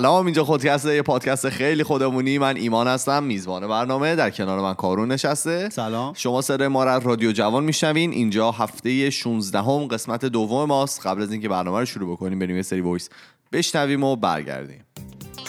سلام 0.00 0.24
اینجا 0.24 0.44
خودکسته 0.44 0.94
یه 0.94 1.02
پادکست 1.02 1.48
خیلی 1.48 1.84
خودمونی. 1.84 2.38
من 2.38 2.56
ایمان 2.56 2.88
هستم 2.88 3.22
میزبان 3.22 3.68
برنامه. 3.68 4.16
در 4.16 4.30
کنار 4.30 4.60
من 4.60 4.74
کارون 4.74 5.12
نشسته. 5.12 5.68
سلام. 5.68 6.12
شما 6.16 6.40
صدای 6.40 6.68
ما 6.68 6.84
را 6.84 6.98
رادیو 6.98 7.32
جوان 7.32 7.64
میشنوین. 7.64 8.10
اینجا 8.12 8.50
هفته 8.50 9.10
16 9.10 9.58
هم 9.58 9.86
قسمت 9.86 10.24
دوم 10.24 10.68
ماست. 10.68 11.06
قبل 11.06 11.22
از 11.22 11.32
اینکه 11.32 11.48
برنامه 11.48 11.78
رو 11.78 11.84
شروع 11.84 12.12
بکنیم 12.12 12.38
بریم 12.38 12.56
یه 12.56 12.62
سری 12.62 12.80
وایس 12.80 13.08
بشنویم 13.52 14.04
و 14.04 14.16
برگردیم. 14.16 14.84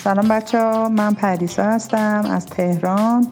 سلام 0.03 0.27
بچه 0.27 0.59
ها 0.59 0.89
من 0.89 1.13
پریسا 1.13 1.63
هستم 1.63 2.25
از 2.31 2.45
تهران. 2.45 3.27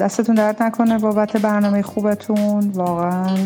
دستتون 0.00 0.34
درد 0.34 0.62
نکنه 0.62 0.98
بابت 0.98 1.36
برنامه 1.36 1.82
خوبتون. 1.82 2.70
واقعا 2.74 3.36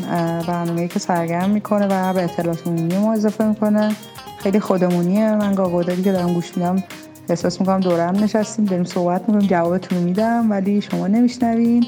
برنامه 0.48 0.88
که 0.88 0.98
سرگرم 0.98 1.50
می‌کنه 1.50 1.86
و 1.86 2.12
به 2.12 2.24
اطلاعات 2.24 2.66
عمومی 2.66 2.98
ما 2.98 3.12
اضافه 3.12 3.44
می‌کنه. 3.44 3.96
خیلی 4.42 4.60
خودمونیه. 4.60 5.34
من 5.34 5.54
گاگوداری 5.54 6.02
که 6.02 6.12
دارم 6.12 6.34
گوش 6.34 6.56
میدم 6.56 6.82
احساس 7.28 7.60
می‌کنم 7.60 7.80
دورم 7.80 8.16
نشستیم 8.16 8.64
داریم 8.64 8.84
صحبت 8.84 9.28
می‌کنیم 9.28 9.48
جوابتون 9.48 9.98
رو 9.98 10.04
میدم 10.04 10.50
ولی 10.50 10.80
شما 10.80 11.06
نمیشنوین. 11.06 11.86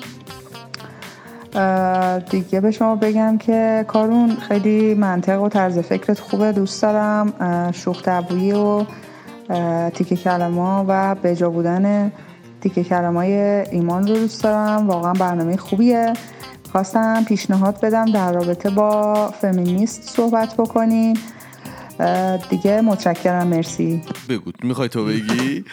دیگه 2.30 2.60
به 2.60 2.70
شما 2.70 2.96
بگم 2.96 3.38
که 3.38 3.84
کارون 3.88 4.36
خیلی 4.36 4.94
منطق 4.94 5.42
و 5.42 5.48
طرز 5.48 5.78
فکرت 5.78 6.20
خوبه 6.20 6.52
دوست 6.52 6.82
دارم. 6.82 7.32
شوخ 7.72 8.02
و 8.06 8.84
تیکه 9.90 10.16
کلمه 10.16 10.84
و 10.88 11.14
بجا 11.14 11.50
بودن 11.50 12.12
تیکه 12.60 12.84
کلمه 12.84 13.64
ایمان 13.70 14.08
رو 14.08 14.14
دوست 14.14 14.42
دارم. 14.44 14.86
واقعا 14.86 15.12
برنامه 15.12 15.56
خوبیه. 15.56 16.12
خواستم 16.72 17.24
پیشنهاد 17.24 17.80
بدم 17.80 18.04
در 18.04 18.32
رابطه 18.32 18.70
با 18.70 19.14
فمینیست 19.40 20.02
صحبت 20.02 20.54
بکنیم. 20.54 21.14
دیگه 22.50 22.80
متشکرم 22.80 23.46
مرسی. 23.46 24.02
بگو 24.28 24.50
می‌خوای 24.62 24.88
تو 24.88 25.04
بگی؟ 25.04 25.64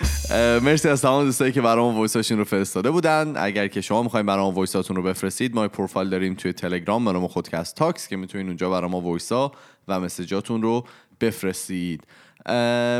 مرسی 0.62 0.90
از 0.90 1.02
تمام 1.02 1.26
دوستایی 1.26 1.52
که 1.52 1.62
برام 1.62 1.98
voice 1.98 2.20
اشون 2.20 2.38
رو 2.38 2.44
فرستاده 2.44 2.92
بودن. 2.92 3.34
اگر 3.38 3.68
که 3.68 3.82
شما 3.82 4.04
می‌خواین 4.04 4.26
برام 4.26 4.54
voice 4.54 4.80
اتون 4.80 4.96
رو 4.96 5.04
بفرستید 5.04 5.56
ما 5.56 5.68
پروفایل 5.68 6.10
داریم 6.10 6.34
توی 6.34 6.54
تلگرام 6.54 7.06
برام 7.06 7.28
خودکست 7.28 7.76
تاکس 7.76 8.08
که 8.08 8.16
می‌تونین 8.16 8.48
اونجا 8.48 8.70
برام 8.70 8.96
voice 8.96 9.42
ا 9.42 9.52
و 9.88 10.00
message 10.00 10.43
اتون 10.43 10.62
رو 10.62 10.84
بفرستید. 11.22 12.04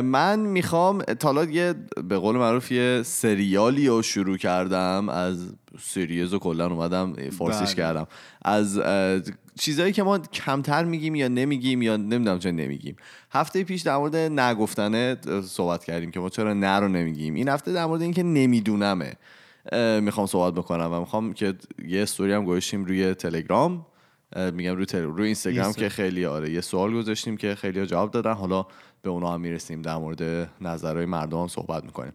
من 0.04 0.40
می‌خوام 0.40 1.02
حالا 1.02 1.44
یه 1.44 1.74
به 2.04 2.18
قول 2.18 2.38
معروف 2.38 2.72
یه 2.72 3.02
سریالی 3.04 3.88
رو 3.88 4.02
شروع 4.02 4.38
کردم. 4.38 5.10
از 5.10 5.54
سریز 5.80 6.34
و 6.34 6.40
کلا 6.40 6.68
اومدم 6.68 7.14
فارسیش 7.14 7.68
بله. 7.68 7.76
کردم. 7.76 8.08
از 8.42 8.82
چیزایی 9.60 9.94
که 9.94 10.04
ما 10.04 10.20
کمتر 10.20 10.84
میگیم 10.84 11.16
یا 11.16 11.28
نمیگیم 11.28 11.82
یا 11.82 11.98
نمی‌دونم 11.98 12.40
چه 12.40 12.52
نمیگیم. 12.52 12.96
هفته 13.32 13.64
پیش 13.64 13.82
در 13.82 13.98
مورد 13.98 14.16
نگفتنه 14.16 15.18
صحبت 15.44 15.84
کردیم 15.84 16.12
که 16.12 16.20
ما 16.20 16.30
چرا 16.30 16.54
نه 16.54 16.80
رو 16.80 16.88
نمیگیم. 16.88 17.34
این 17.34 17.48
هفته 17.50 17.74
در 17.74 17.86
مورد 17.86 18.02
اینکه 18.02 18.24
نمیدونمه 18.24 19.14
می‌خوام 20.02 20.28
صحبت 20.28 20.54
بکنم 20.54 20.94
و 20.94 21.00
می‌خوام 21.00 21.34
که 21.34 21.54
یه 21.88 22.02
استوری 22.02 22.34
هم 22.34 22.46
گذاشتیم 22.46 22.86
روی 22.86 23.14
تلگرام 23.14 23.86
میگم 24.54 24.76
روی 24.76 24.86
تل... 24.86 25.02
روی 25.02 25.26
اینستاگرام 25.26 25.74
که 25.74 25.90
خیلی 25.90 26.26
آره 26.26 26.52
یه 26.52 26.62
سوال 26.62 26.94
گذاشتیم 26.94 27.38
که 27.38 27.56
خیلی 27.56 27.86
جواب 27.86 28.12
دادن. 28.12 28.34
حالا 28.34 28.66
به 29.02 29.10
اونا 29.10 29.34
هم 29.34 29.42
می‌رسیم 29.42 29.82
در 29.82 29.96
مورد 29.96 30.50
نظرهای 30.62 31.06
مردم 31.06 31.48
صحبت 31.48 31.84
می‌کنیم. 31.84 32.14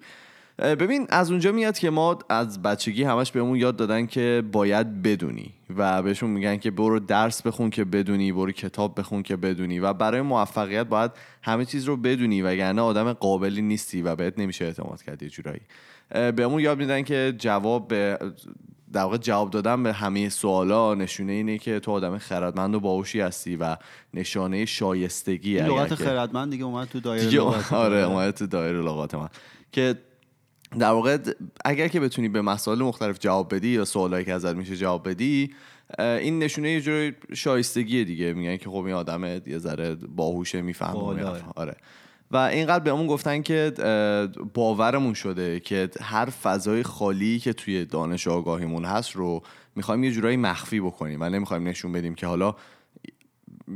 ببین 0.59 1.07
از 1.11 1.31
اونجا 1.31 1.53
میاد 1.53 1.79
که 1.79 1.91
ما 1.91 2.19
از 2.29 2.63
بچگی 2.63 3.03
همش 3.03 3.33
بهمون 3.33 3.59
یاد 3.59 3.77
دادن 3.77 4.07
که 4.07 4.43
باید 4.53 5.03
بدونی 5.03 5.55
و 5.77 6.03
بهشون 6.03 6.31
میگن 6.31 6.57
که 6.57 6.71
برو 6.71 7.01
درس 7.01 7.43
بخون 7.43 7.71
که 7.71 7.85
بدونی 7.85 8.33
برو 8.33 8.53
کتاب 8.53 9.01
بخون 9.01 9.23
که 9.23 9.37
بدونی 9.37 9.79
و 9.79 9.93
برای 9.93 10.21
موفقیت 10.21 10.87
باید 10.87 11.11
همه 11.43 11.65
چیز 11.65 11.85
رو 11.85 11.97
بدونی 11.97 12.43
وگرنه 12.43 12.83
آدم 12.83 13.13
قابلی 13.13 13.63
نیستی 13.63 14.03
و 14.03 14.17
بهت 14.17 14.39
نمیشه 14.39 14.65
اعتماد 14.65 15.03
کرد 15.03 15.23
یه 15.23 15.29
جورایی. 15.29 15.61
بهمون 16.11 16.61
یاد 16.61 16.79
میدن 16.79 17.03
که 17.03 17.35
جواب 17.39 17.89
به 17.89 18.19
در 18.95 19.03
واقع 19.03 19.17
جواب 19.17 19.51
دادن 19.51 19.83
به 19.83 19.93
همه 19.93 20.29
سوالا 20.29 20.95
نشونه 20.95 21.33
اینه 21.33 21.59
که 21.59 21.81
تو 21.81 21.91
آدم 21.91 22.19
خردمند 22.19 22.75
و 22.75 22.81
باهوشی 22.81 23.21
هستی 23.21 23.57
و 23.57 23.77
نشانه 24.15 24.65
شایستگی 24.65 25.59
لغت 25.59 25.95
خردمند 25.95 26.51
دیگه 26.51 26.65
اومد 26.65 26.89
تو 26.89 27.01
دایره 27.01 27.31
لغات 27.31 27.73
آره 27.85 27.97
اومد 27.97 28.31
تو 28.31 28.47
دایره 28.47 28.83
لغات 28.83 29.15
من. 29.15 29.29
که 29.73 29.95
در 30.79 30.91
واقع 30.91 31.19
اگر 31.65 31.89
که 31.89 32.01
بتونی 32.01 32.29
به 32.29 32.43
مسائل 32.43 32.79
مختلف 32.79 33.19
جواب 33.21 33.55
بدی 33.55 33.69
یا 33.69 33.85
سوالایی 33.85 34.25
که 34.25 34.33
ازت 34.33 34.55
میشه 34.55 34.77
جواب 34.77 35.09
بدی 35.09 35.55
این 35.99 36.39
نشونه 36.39 36.71
یه 36.71 36.81
جوری 36.81 37.15
شایستگی 37.33 38.05
دیگه. 38.05 38.33
میگن 38.33 38.57
که 38.57 38.71
خب 38.71 38.77
این 38.77 38.95
آدم 38.95 39.25
یه 39.25 39.59
ذره 39.59 39.95
باهوشه 39.95 40.63
می‌فهمه 40.63 41.25
آره. 41.57 41.77
و 42.35 42.37
اینقدر 42.37 42.85
بهمون 42.85 43.07
گفتن 43.07 43.43
که 43.43 43.73
باورمون 44.55 45.15
شده 45.15 45.61
که 45.61 45.91
هر 46.01 46.25
فضای 46.25 46.83
خالی 46.83 47.39
که 47.39 47.53
توی 47.53 47.85
دانش 47.85 48.29
آگاهیمون 48.29 48.85
هست 48.85 49.13
رو 49.13 49.43
می‌خوایم 49.77 50.05
یه 50.05 50.11
جورایی 50.11 50.37
مخفی 50.37 50.81
بکنیم 50.81 51.21
و 51.21 51.25
نمی‌خوایم 51.25 51.69
نشون 51.69 51.93
بدیم 51.93 52.15
که 52.15 52.27
حالا 52.27 52.55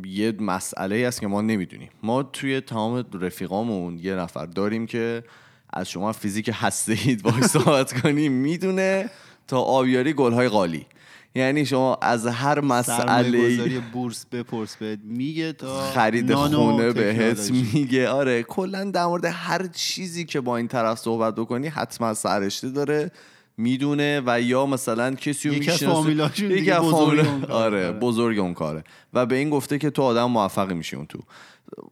یه 0.04 0.32
مسئله 0.40 0.96
است 1.06 1.20
که 1.20 1.26
ما 1.26 1.40
نمی‌دونیم. 1.40 1.90
ما 2.02 2.22
توی 2.22 2.60
تمام 2.60 3.04
رفیقامون 3.20 3.98
یه 3.98 4.14
نفر 4.14 4.46
داریم 4.46 4.86
که 4.86 5.24
از 5.70 5.88
شما 5.88 6.12
فیزیک 6.12 6.50
هسته 6.54 6.98
اید 7.04 7.42
صحبت 7.46 8.00
کنیم. 8.00 8.32
می‌دونه 8.32 9.10
تا 9.46 9.60
آبیاری 9.60 10.12
گلهای 10.12 10.48
قالی 10.48 10.86
یعنی 11.34 11.66
شما 11.66 11.94
از 11.94 12.26
هر 12.26 12.60
مسئله 12.60 13.80
بورس 13.92 14.26
بپرس 14.26 14.76
بهت 14.76 14.98
میگه 15.04 15.52
تا 15.52 15.80
خرید 15.80 16.34
خونه 16.34 16.92
بهت 16.92 17.50
میگه. 17.50 18.08
آره 18.08 18.42
کلا 18.42 18.84
در 18.84 19.06
مورد 19.06 19.24
هر 19.24 19.66
چیزی 19.66 20.24
که 20.24 20.40
با 20.40 20.56
این 20.56 20.68
طرف 20.68 20.98
صحبت 20.98 21.34
بکنی 21.34 21.68
حتما 21.68 22.14
سرشته 22.14 22.68
داره 22.68 23.10
می‌دونه 23.56 24.22
و 24.26 24.40
یا 24.40 24.66
مثلا 24.66 25.14
کسی 25.14 25.48
رو 25.48 25.54
می‌شناسه. 25.54 26.42
یکی 26.42 26.70
از 26.70 26.84
آره،, 26.84 27.46
آره. 27.50 27.92
بزرگ 27.92 28.38
اون 28.38 28.54
کاره. 28.54 28.84
و 29.14 29.26
به 29.26 29.36
این 29.36 29.50
گفته 29.50 29.78
که 29.78 29.90
تو 29.90 30.02
آدم 30.02 30.24
موفقی 30.24 30.74
میشی 30.74 30.96
اون 30.96 31.06
تو. 31.06 31.18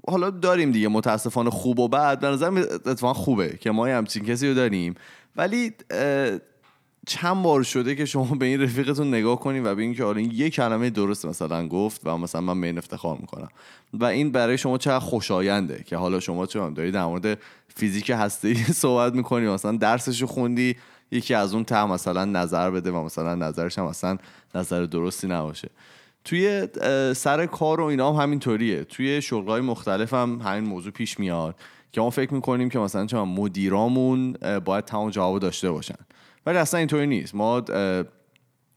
حالا 0.08 0.30
داریم 0.30 0.72
دیگه 0.72 0.88
متاسفانه 0.88 1.50
خوب 1.50 1.78
و 1.78 1.88
بد. 1.88 2.20
به 2.20 2.26
نظر 2.26 2.64
اتفاقا 2.86 3.14
خوبه 3.14 3.58
که 3.60 3.70
ما 3.70 3.86
همچین 3.86 4.25
کسی 4.25 4.48
رو 4.48 4.54
داریم. 4.54 4.94
ولی 5.36 5.72
چند 7.06 7.43
بار 7.43 7.62
شده 7.62 7.94
که 7.94 8.05
شما 8.05 8.25
به 8.25 8.47
این 8.47 8.62
رفیقتون 8.62 9.09
نگاه 9.09 9.41
کنید 9.41 9.67
و 9.67 9.75
ببینید 9.75 9.97
که 9.97 10.05
آره 10.05 10.21
این 10.21 10.31
یه 10.34 10.50
کلمه 10.50 10.91
درست 10.91 11.27
مثلا 11.27 11.69
گفت 11.69 12.00
و 12.05 12.19
مثلا 12.19 12.41
من 12.41 12.61
به 12.61 12.67
این 12.67 12.78
افتخار 12.78 13.17
می‌کنم. 13.21 13.49
و 13.94 14.05
این 14.05 14.31
برای 14.33 14.59
شما 14.59 14.78
چقدر 14.78 14.99
خوشاینده 14.99 15.84
که 15.87 15.97
حالا 15.97 16.21
شما 16.21 16.47
چه 16.47 16.71
دارید 16.71 16.94
در 16.94 17.05
مورد 17.05 17.39
فیزیک 17.77 18.11
هسته 18.11 18.55
صحبت 18.83 19.15
می‌کنی 19.15 19.47
مثلا 19.47 19.77
درسش 19.77 20.22
خوندی 20.22 20.77
یکی 21.11 21.34
از 21.34 21.55
اون 21.55 21.65
ته 21.65 21.87
مثلا 21.87 22.25
نظر 22.25 22.71
بده 22.71 22.91
و 22.91 23.03
مثلا 23.03 23.34
نظرش 23.34 23.78
هم 23.78 23.84
مثلا 23.84 24.19
نظر 24.55 24.84
درستی 24.84 25.27
نباشه. 25.27 25.71
توی 26.25 26.69
سر 27.15 27.47
کار 27.47 27.81
و 27.81 27.84
اینا 27.84 28.12
هم 28.12 28.23
همینطوریه. 28.23 28.84
توی 28.84 29.23
شغلهای 29.23 29.61
مختلف 29.61 30.15
هم 30.15 30.41
همین 30.44 30.65
موضوع 30.65 30.93
پیش 30.93 31.21
میاد 31.21 31.55
که 31.93 32.00
ما 32.00 32.11
فکر 32.11 32.34
می‌کنیم 32.34 32.69
که 32.69 32.78
مثلا 32.78 33.06
چون 33.06 33.28
مدیرامون 33.28 34.33
باید 34.65 34.84
تمام 34.84 35.11
جواب 35.11 35.38
داشته 35.38 35.71
باشن. 35.71 35.94
ولی 36.46 36.58
اصلا 36.58 36.78
اینطوری 36.78 37.06
نیست. 37.06 37.34
ما 37.34 37.62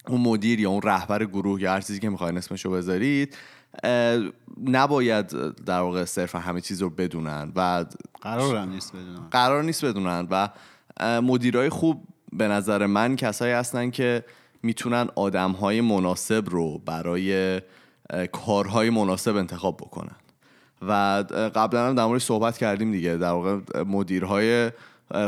اون 0.08 0.22
مدیر 0.22 0.60
یا 0.60 0.70
اون 0.70 0.82
رهبر 0.82 1.26
گروه 1.26 1.62
یا 1.62 1.72
هر 1.72 1.82
چیزی 1.82 2.00
که 2.00 2.10
می‌خواین 2.10 2.38
اسمش 2.38 2.66
رو 2.66 2.72
بذارید 2.72 3.38
نباید 4.66 5.30
در 5.66 5.80
واقع 5.80 6.06
صرف 6.06 6.36
همه 6.36 6.62
چیز 6.62 6.82
رو 6.82 6.90
بدونن 6.90 7.52
و 7.56 7.86
قرار 8.22 8.66
نیست 8.66 8.96
بدونن. 8.96 9.30
قرار 9.32 9.64
نیست 9.64 9.86
بدونن 9.86 10.28
و 10.32 10.50
مدیرای 11.22 11.70
خوب 11.70 12.04
به 12.34 12.48
نظر 12.48 12.86
من 12.86 13.16
کسایی 13.16 13.54
هستن 13.54 13.90
که 13.90 14.24
می‌تونن 14.64 15.08
آدمهای 15.16 15.82
مناسب 15.82 16.44
رو 16.50 16.78
برای 16.78 17.62
کارهای 18.32 18.90
مناسب 18.90 19.36
انتخاب 19.36 19.78
بکنن. 19.78 20.16
و 20.82 20.92
قبلا 21.56 21.88
هم 21.88 21.96
در 21.96 22.06
مورد 22.06 22.22
صحبت 22.22 22.58
کردیم 22.58 22.92
دیگه. 22.92 23.18
در 23.18 23.32
واقع 23.32 23.84
مدیرهای 23.84 24.72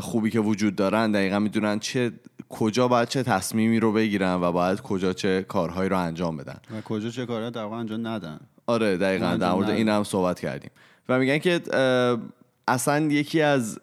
خوبی 0.01 0.29
که 0.29 0.39
وجود 0.39 0.75
دارن 0.75 1.11
دقیقا 1.11 1.39
می‌دونن 1.39 1.79
چه 1.79 2.11
کجا 2.51 2.87
باید 2.87 3.07
چه 3.07 3.23
تصمیمی 3.23 3.79
رو 3.79 3.91
بگیرن 3.91 4.33
و 4.41 4.51
باید 4.51 4.81
کجا 4.81 5.13
چه 5.13 5.43
کارهایی 5.43 5.89
رو 5.89 5.99
انجام 5.99 6.37
بدن. 6.37 6.57
و 6.71 6.81
کجا 6.81 7.09
چه 7.09 7.25
کارهایی 7.25 7.51
در 7.51 7.63
واقع 7.63 7.75
انجام 7.75 8.07
ندن. 8.07 8.39
آره 8.65 8.97
دقیقا 8.97 9.35
در 9.35 9.51
مورد 9.51 9.69
این 9.69 9.89
هم 9.89 10.03
صحبت 10.03 10.39
کردیم. 10.39 10.71
و 11.09 11.19
میگن 11.19 11.37
که 11.37 11.61
اصلا 12.67 13.05
یکی 13.05 13.41
از 13.41 13.79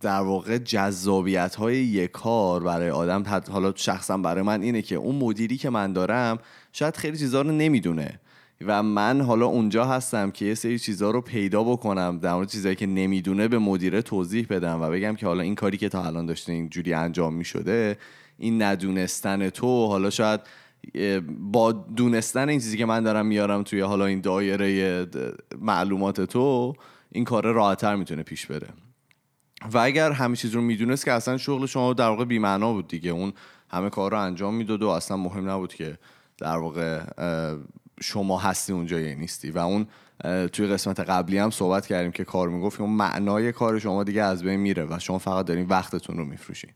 در 0.00 0.20
واقع 0.20 0.58
جذابیت 0.58 1.54
های 1.54 1.76
یک 1.76 2.10
کار 2.10 2.62
برای 2.62 2.90
آدم 2.90 3.42
حالا 3.50 3.72
شخصا 3.76 4.16
برای 4.16 4.42
من 4.42 4.62
اینه 4.62 4.82
که 4.82 4.94
اون 4.94 5.16
مدیری 5.16 5.56
که 5.56 5.70
من 5.70 5.92
دارم 5.92 6.38
شاید 6.72 6.96
خیلی 6.96 7.18
چیزها 7.18 7.40
رو 7.40 7.52
نمی‌دونه. 7.52 8.20
و 8.60 8.82
من 8.82 9.20
حالا 9.20 9.46
اونجا 9.46 9.84
هستم 9.84 10.30
که 10.30 10.44
یه 10.44 10.54
سری 10.54 10.78
چیزها 10.78 11.10
رو 11.10 11.20
پیدا 11.20 11.64
بکنم 11.64 12.18
در 12.22 12.34
مورد 12.34 12.48
چیزایی 12.48 12.74
که 12.74 12.86
نمی‌دونه 12.86 13.48
به 13.48 13.58
مدیره 13.58 14.02
توضیح 14.02 14.46
بدم 14.50 14.82
و 14.82 14.90
بگم 14.90 15.16
که 15.16 15.26
حالا 15.26 15.42
این 15.42 15.54
کاری 15.54 15.76
که 15.76 15.88
تا 15.88 16.04
الان 16.04 16.26
داشته 16.26 16.52
اینجوری 16.52 16.94
انجام 16.94 17.34
می‌شده 17.34 17.98
این 18.38 18.62
ندونستن 18.62 19.50
تو 19.50 19.86
حالا 19.86 20.10
شاید 20.10 20.40
با 21.40 21.72
دونستن 21.72 22.48
این 22.48 22.60
چیزی 22.60 22.76
که 22.76 22.86
من 22.86 23.02
دارم 23.02 23.26
میارم 23.26 23.62
توی 23.62 23.80
حالا 23.80 24.06
این 24.06 24.20
دایره 24.20 25.06
معلومات 25.58 26.20
تو 26.20 26.74
این 27.12 27.24
کار 27.24 27.52
راحتتر 27.52 27.96
می‌تونه 27.96 28.22
پیش 28.22 28.46
بره. 28.46 28.68
و 29.72 29.78
اگر 29.78 30.12
همه 30.12 30.36
چیز 30.36 30.52
رو 30.52 30.60
می‌دونست 30.60 31.04
که 31.04 31.12
اصلا 31.12 31.36
شغل 31.36 31.66
شما 31.66 31.92
در 31.92 32.08
واقع 32.08 32.24
بی‌معنا 32.24 32.72
بود 32.72 32.88
دیگه 32.88 33.10
اون 33.10 33.32
همه 33.68 33.90
کار 33.90 34.10
رو 34.10 34.20
انجام 34.20 34.54
می‌داد 34.54 34.82
و 34.82 34.88
اصلا 34.88 35.16
مهم 35.16 35.50
نبود 35.50 35.74
که 35.74 35.98
در 36.38 36.56
واقع 36.56 37.02
شما 38.00 38.38
هستی 38.38 38.72
اونجا 38.72 39.00
یا 39.00 39.14
نیستی. 39.14 39.50
و 39.50 39.58
اون 39.58 39.86
توی 40.48 40.66
قسمت 40.66 41.00
قبلی 41.00 41.38
هم 41.38 41.50
صحبت 41.50 41.86
کردیم 41.86 42.12
که 42.12 42.24
کار 42.24 42.48
می‌گفت 42.48 42.80
اون 42.80 42.90
معنای 42.90 43.52
کار 43.52 43.78
شما 43.78 44.04
دیگه 44.04 44.22
از 44.22 44.42
بین 44.42 44.60
میره 44.60 44.84
و 44.84 44.98
شما 44.98 45.18
فقط 45.18 45.46
دارین 45.46 45.66
وقتتون 45.66 46.16
رو 46.16 46.24
میفروشین. 46.24 46.70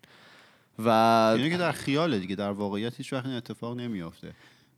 و 0.79 0.89
اینه 0.89 1.51
که 1.51 1.57
در 1.57 1.73
خیاله 1.73 2.19
دیگه. 2.19 2.37
در 2.37 2.51
واقعیت 2.51 2.97
هیچ 2.97 3.13
وقت 3.13 3.27
این 3.27 3.35
اتفاق 3.35 3.77
نمیافته. 3.77 4.33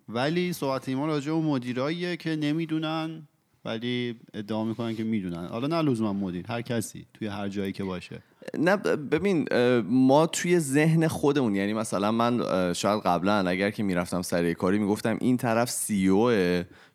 ولی 0.08 0.52
صحبت 0.52 0.88
ایمان 0.88 1.08
راجع 1.08 1.32
به 1.32 1.38
مدیراییه 1.38 2.16
که 2.16 2.36
نمی‌دونن 2.36 3.22
ولی 3.64 4.20
ادعا 4.34 4.64
می‌کنن 4.64 4.94
که 4.94 5.04
می‌دونن. 5.04 5.46
حالا 5.46 5.66
نه 5.66 5.90
لزوما 5.90 6.12
مدیر 6.12 6.46
هر 6.46 6.62
کسی 6.62 7.06
توی 7.14 7.28
هر 7.28 7.48
جایی 7.48 7.72
که 7.72 7.84
باشه. 7.84 8.22
نه 8.58 8.76
ببین 8.76 9.48
ما 9.82 10.26
توی 10.26 10.58
ذهن 10.58 11.08
خودمون 11.08 11.54
یعنی 11.54 11.72
مثلا 11.72 12.12
من 12.12 12.42
شاید 12.72 13.02
قبلا 13.02 13.48
اگر 13.48 13.70
که 13.70 13.82
می‌رفتم 13.82 14.22
سر 14.22 14.52
کاری 14.52 14.78
می‌گفتم 14.78 15.18
این 15.20 15.36
طرف 15.36 15.70
سی 15.70 16.08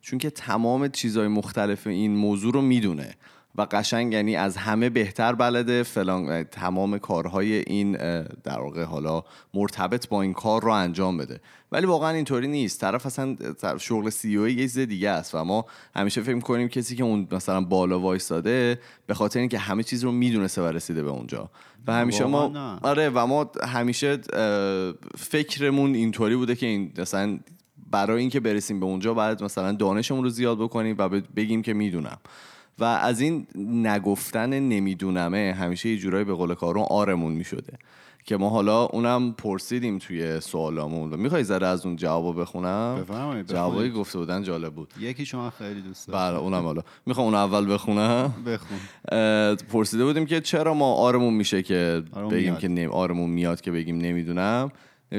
چون 0.01 0.19
که 0.19 0.29
تمام 0.29 0.87
چیزهای 0.87 1.27
مختلف 1.27 1.87
این 1.87 2.15
موضوع 2.15 2.53
رو 2.53 2.61
می‌دونه. 2.61 3.15
و 3.55 3.67
قشنگ 3.71 4.13
یعنی 4.13 4.35
از 4.35 4.57
همه 4.57 4.89
بهتر 4.89 5.33
بلده. 5.33 5.83
فلان 5.83 6.43
تمام 6.43 6.97
کارهای 6.97 7.53
این 7.53 7.91
در 8.43 8.59
واقع 8.59 8.83
حالا 8.83 9.23
مرتبط 9.53 10.07
با 10.07 10.21
این 10.21 10.33
کار 10.33 10.61
رو 10.61 10.71
انجام 10.71 11.17
بده. 11.17 11.39
ولی 11.71 11.85
واقعا 11.85 12.09
اینطوری 12.09 12.47
نیست. 12.47 12.81
طرف 12.81 13.05
اصلا 13.05 13.35
طرف 13.35 13.83
شغل 13.83 14.09
سی 14.09 14.37
او 14.37 14.47
یه 14.47 14.55
چیز 14.55 14.79
دیگه 14.79 15.09
است 15.09 15.35
و 15.35 15.43
ما 15.43 15.65
همیشه 15.95 16.21
فکر 16.21 16.39
کنیم 16.39 16.67
کسی 16.67 16.95
که 16.95 17.03
اون 17.03 17.27
مثلا 17.31 17.61
بالا 17.61 17.99
وایستاده 17.99 18.79
به 19.07 19.13
خاطر 19.13 19.39
اینکه 19.39 19.57
همه 19.57 19.83
چیز 19.83 20.03
رو 20.03 20.11
می‌دونسته 20.11 20.61
و 20.61 20.65
رسیده 20.65 21.03
به 21.03 21.09
اونجا. 21.09 21.49
و 21.87 21.93
همیشه 21.93 22.25
ما 22.25 22.47
نه. 22.47 22.79
آره 22.81 23.09
و 23.09 23.25
ما 23.25 23.51
همیشه 23.67 24.17
فکرمون 25.17 25.95
اینطوری 25.95 26.35
بوده 26.35 26.55
که 26.55 26.65
این 26.65 26.93
مثلا 26.97 27.39
برای 27.91 28.19
اینکه 28.19 28.39
برسیم 28.39 28.79
به 28.79 28.85
اونجا 28.85 29.13
باید 29.13 29.43
مثلا 29.43 29.71
دانشمون 29.71 30.23
رو 30.23 30.29
زیاد 30.29 30.57
بکنیم 30.57 30.95
و 30.99 31.09
بگیم 31.09 31.61
که 31.61 31.73
می‌دونم. 31.73 32.17
و 32.79 32.83
از 32.83 33.21
این 33.21 33.47
نگفتن 33.65 34.59
نمیدونمه 34.59 35.55
همیشه 35.59 35.89
یه 35.89 35.97
جورایی 35.97 36.25
به 36.25 36.33
قول 36.33 36.55
کارون 36.55 36.85
آرمون 36.89 37.33
می‌شده 37.33 37.73
که 38.23 38.37
ما 38.37 38.49
حالا 38.49 38.85
اونم 38.85 39.33
پرسیدیم 39.33 39.97
توی 39.97 40.39
سوالامون. 40.39 41.19
می‌خوای 41.19 41.43
ذره 41.43 41.67
از 41.67 41.85
اون 41.85 41.95
جوابو 41.95 42.33
بخونم؟ 42.33 42.97
بفرمایید، 43.01 43.47
جوابی. 43.47 43.89
گفته 43.89 44.19
بودن 44.19 44.43
جالب 44.43 44.73
بود. 44.73 44.93
یکی 44.99 45.25
شما 45.25 45.49
خیلی 45.49 45.81
دوست 45.81 46.07
دارم 46.07 46.31
بله 46.31 46.43
اونم 46.43 46.63
حالا. 46.63 46.81
می‌خوام 47.05 47.25
اون 47.25 47.35
اول 47.35 47.73
بخونم؟ 47.73 48.33
بخون. 48.45 48.77
پرسیده 49.55 50.05
بودیم 50.05 50.25
که 50.25 50.41
چرا 50.41 50.73
ما 50.73 50.93
آرمون 50.93 51.33
میشه 51.33 51.63
که 51.63 52.03
آرمون 52.13 52.31
بگیم 52.31 52.49
میاد. 52.49 52.59
که 52.59 52.67
نمی... 52.67 52.85
آرمون 52.85 53.29
میاد 53.29 53.61
که 53.61 53.71
بگیم 53.71 53.97
نمی‌دونم. 53.97 54.71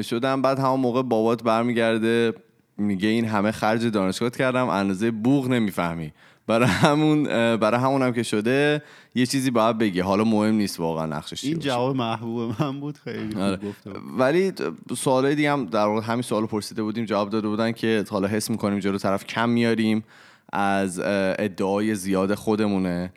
شدم 0.03 0.43
بعد 0.43 0.59
همون 0.59 0.81
موقع 0.81 1.03
بابات 1.03 1.43
برمیگرده 1.43 2.33
میگه 2.77 3.09
این 3.09 3.25
همه 3.25 3.51
خرج 3.51 3.87
دانشگاه 3.87 4.31
کردم 4.31 4.69
اندازه 4.69 5.11
بوغ 5.11 5.49
نمی‌فهمی. 5.49 6.13
برای 6.49 6.69
همون 6.69 7.25
برای 7.57 7.81
همون 7.81 8.03
هم 8.03 8.13
که 8.13 8.23
شده 8.23 8.83
یه 9.15 9.27
چیزی 9.27 9.51
باید 9.51 9.79
بگی. 9.79 10.01
حالا 10.01 10.25
مهم 10.25 10.55
نیست 10.55 10.81
واقعا 10.81 11.07
نقشش 11.07 11.45
این. 11.45 11.59
جواب 11.59 11.97
محبوب 11.97 12.55
من 12.61 12.81
بود. 12.81 12.99
خیلی 13.05 13.41
آره. 13.41 13.59
ولی 14.19 14.53
سوالای 14.97 15.35
دیگه 15.35 15.53
هم 15.53 15.67
در 15.67 15.87
واقع 15.87 16.01
همین 16.01 16.23
سوال 16.23 16.47
پرسیده 16.47 16.83
بودیم 16.83 17.05
جواب 17.05 17.31
داده 17.31 17.49
بودن 17.49 17.73
که 17.73 18.05
حالا 18.11 18.29
حس 18.29 18.51
می‌کنیم 18.51 18.79
جلو 18.79 18.99
طرف 18.99 19.27
کم 19.27 19.49
میاریم 19.49 20.05
از 20.53 21.01
ادعای 21.39 21.95
زیاد 21.95 22.35
خودمونه. 22.35 23.13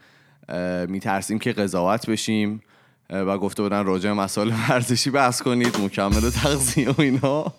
میترسیم 0.87 1.39
که 1.39 1.51
قضاوت 1.51 2.09
بشیم 2.09 2.61
و 3.09 3.37
گفته 3.37 3.63
بودن 3.63 3.85
راجع 3.85 4.09
به 4.09 4.15
مسائل 4.15 4.51
ورزشی 4.69 5.09
بحث 5.09 5.41
کنید 5.41 5.77
مکمل 5.81 6.29
تغذیه 6.29 6.89
و 6.89 7.01
اینا. 7.01 7.53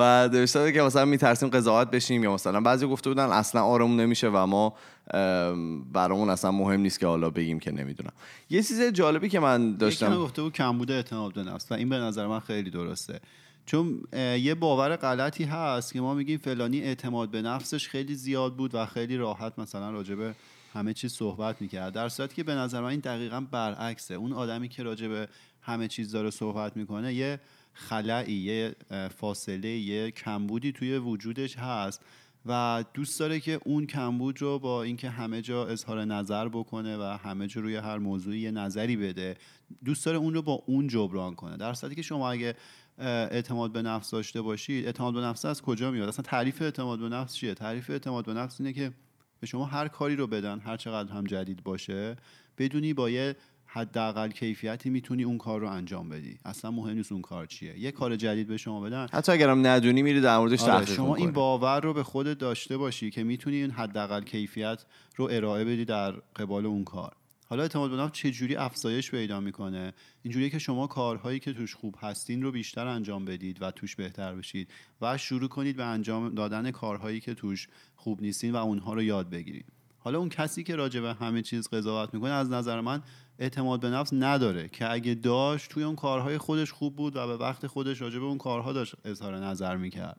بعد 0.00 0.36
نوشته 0.36 0.72
که 0.72 0.82
مثلا 0.82 1.04
میترسیم 1.04 1.48
قضاوت 1.48 1.90
بشیم 1.90 2.24
یا 2.24 2.34
مثلا 2.34 2.60
بعضی 2.60 2.86
گفته 2.86 3.10
بودن 3.10 3.24
اصلا 3.24 3.62
آرامون 3.62 4.00
نمیشه 4.00 4.28
و 4.28 4.46
ما 4.46 4.74
ام، 5.14 5.82
برامون 5.92 6.30
اصلا 6.30 6.52
مهم 6.52 6.80
نیست 6.80 7.00
که 7.00 7.06
حالا 7.06 7.30
بگیم 7.30 7.58
که 7.58 7.70
نمی‌دونم. 7.70 8.12
یه 8.50 8.62
چیز 8.62 8.82
جالبی 8.82 9.28
که 9.28 9.40
من 9.40 9.76
داشتم 9.76 10.16
گفته 10.16 10.42
بود 10.42 10.52
کمبود 10.52 10.90
اعتماد 10.90 11.34
به 11.34 11.42
نفس 11.42 11.72
و 11.72 11.74
این 11.74 11.88
به 11.88 11.96
نظر 11.96 12.26
من 12.26 12.40
خیلی 12.40 12.70
درسته. 12.70 13.20
چون 13.66 14.02
یه 14.38 14.54
باور 14.54 14.96
غلطی 14.96 15.44
هست 15.44 15.92
که 15.92 16.00
ما 16.00 16.14
میگیم 16.14 16.38
فلانی 16.38 16.80
اعتماد 16.80 17.30
به 17.30 17.42
نفسش 17.42 17.88
خیلی 17.88 18.14
زیاد 18.14 18.56
بود 18.56 18.74
و 18.74 18.86
خیلی 18.86 19.16
راحت 19.16 19.58
مثلا 19.58 19.90
راجبه 19.90 20.34
همه 20.74 20.94
چیز 20.94 21.12
صحبت 21.12 21.62
می‌کرد. 21.62 21.92
در 21.92 22.08
صورتی 22.08 22.34
که 22.34 22.44
به 22.44 22.54
نظر 22.54 22.80
من 22.80 22.88
این 22.88 23.00
دقیقا 23.00 23.40
برعکسه. 23.50 24.14
اون 24.14 24.32
آدمی 24.32 24.68
که 24.68 24.82
راجبه 24.82 25.28
همه 25.62 25.88
چیز 25.88 26.12
داره 26.12 26.30
صحبت 26.30 26.76
می‌کنه 26.76 27.14
یه 27.14 27.40
خلایی 27.72 28.34
یه 28.34 28.74
فاصله 29.16 29.68
یه 29.68 30.10
کمبودی 30.10 30.72
توی 30.72 30.98
وجودش 30.98 31.58
هست 31.58 32.00
و 32.46 32.84
دوست 32.94 33.20
داره 33.20 33.40
که 33.40 33.60
اون 33.64 33.86
کمبود 33.86 34.42
رو 34.42 34.58
با 34.58 34.82
اینکه 34.82 35.10
همه 35.10 35.42
جا 35.42 35.66
اظهار 35.66 36.04
نظر 36.04 36.48
بکنه 36.48 36.96
و 36.96 37.02
همه 37.02 37.46
جا 37.46 37.60
روی 37.60 37.76
هر 37.76 37.98
موضوعی 37.98 38.40
یه 38.40 38.50
نظری 38.50 38.96
بده 38.96 39.36
دوست 39.84 40.06
داره 40.06 40.18
اون 40.18 40.34
رو 40.34 40.42
با 40.42 40.62
اون 40.66 40.88
جبران 40.88 41.34
کنه. 41.34 41.56
در 41.56 41.72
صورتی 41.72 41.94
که 41.94 42.02
شما 42.02 42.30
اگه 42.30 42.54
اعتماد 42.98 43.72
به 43.72 43.82
نفس 43.82 44.10
داشته 44.10 44.42
باشید 44.42 44.86
اعتماد 44.86 45.14
به 45.14 45.20
نفس 45.20 45.44
از 45.44 45.62
کجا 45.62 45.90
میاد؟ 45.90 46.08
اصلا 46.08 46.22
تعریف 46.22 46.62
اعتماد 46.62 46.98
به 46.98 47.08
نفس 47.08 47.34
چیه؟ 47.34 47.54
تعریف 47.54 47.90
اعتماد 47.90 48.26
به 48.26 48.34
نفس 48.34 48.60
اینه 48.60 48.72
که 48.72 48.92
به 49.40 49.46
شما 49.46 49.64
هر 49.64 49.88
کاری 49.88 50.16
رو 50.16 50.26
بدن 50.26 50.58
هر 50.58 50.76
چقدر 50.76 51.12
هم 51.12 51.24
جدید 51.24 51.62
باشه 51.62 52.16
بدونی 52.58 52.94
با 52.94 53.10
یه 53.10 53.36
حداقل 53.72 54.30
کیفیتی 54.30 54.90
می‌تونی 54.90 55.24
اون 55.24 55.38
کار 55.38 55.60
رو 55.60 55.68
انجام 55.68 56.08
بدی. 56.08 56.38
اصلا 56.44 56.70
مهم 56.70 56.96
نیست 56.96 57.12
اون 57.12 57.22
کار 57.22 57.46
چیه. 57.46 57.78
یه 57.78 57.92
کار 57.92 58.16
جدید 58.16 58.46
به 58.46 58.56
شما 58.56 58.80
بدن. 58.80 59.06
حتی 59.12 59.32
اگرم 59.32 59.66
ندونی 59.66 60.02
میری 60.02 60.20
در 60.20 60.38
موردش 60.38 60.62
آره 60.62 60.86
شما 60.86 61.06
می‌کنی. 61.06 61.22
این 61.22 61.32
باور 61.32 61.80
رو 61.80 61.94
به 61.94 62.02
خودت 62.02 62.38
داشته 62.38 62.76
باشی 62.76 63.10
که 63.10 63.24
می‌تونی 63.24 63.56
این 63.56 63.70
حداقل 63.70 64.22
کیفیت 64.22 64.84
رو 65.16 65.28
ارائه 65.30 65.64
بدی 65.64 65.84
در 65.84 66.10
قبال 66.10 66.66
اون 66.66 66.84
کار. 66.84 67.16
حالا 67.46 67.62
اعتماد 67.62 67.90
به 67.90 67.96
نفس 67.96 68.12
چجوری 68.12 68.56
افزایش 68.56 69.10
پیدا 69.10 69.40
می‌کنه؟ 69.40 69.92
اینجوریه 70.22 70.50
که 70.50 70.58
شما 70.58 70.86
کارهایی 70.86 71.38
که 71.38 71.52
توش 71.52 71.74
خوب 71.74 71.96
هستین 72.00 72.42
رو 72.42 72.52
بیشتر 72.52 72.86
انجام 72.86 73.24
بدید 73.24 73.62
و 73.62 73.70
توش 73.70 73.96
بهتر 73.96 74.34
بشید 74.34 74.68
و 75.00 75.18
شروع 75.18 75.48
کنید 75.48 75.76
به 75.76 75.84
انجام 75.84 76.34
دادن 76.34 76.70
کارهایی 76.70 77.20
که 77.20 77.34
توش 77.34 77.68
خوب 77.96 78.22
نیستین 78.22 78.52
و 78.52 78.56
اونها 78.56 78.94
رو 78.94 79.02
یاد 79.02 79.30
بگیرید. 79.30 79.66
حالا 79.98 80.18
اون 80.18 80.28
کسی 80.28 80.62
که 80.62 80.76
راجع 80.76 81.00
به 81.00 81.14
همه 81.14 81.42
چیز 81.42 81.68
قضاوت 81.68 82.14
می‌کنه 82.14 82.30
از 82.30 82.50
نظر 82.50 82.80
من 82.80 83.02
اعتماد 83.40 83.80
به 83.80 83.90
نفس 83.90 84.10
نداره 84.12 84.68
که 84.68 84.92
اگه 84.92 85.14
داشت 85.14 85.70
توی 85.70 85.82
اون 85.82 85.96
کارهای 85.96 86.38
خودش 86.38 86.72
خوب 86.72 86.96
بود 86.96 87.16
و 87.16 87.26
به 87.26 87.36
وقت 87.36 87.66
خودش 87.66 88.00
راجع 88.00 88.18
به 88.18 88.24
اون 88.24 88.38
کارها 88.38 88.72
داشت 88.72 88.94
اظهار 89.04 89.36
نظر 89.36 89.76
می‌کرد. 89.76 90.16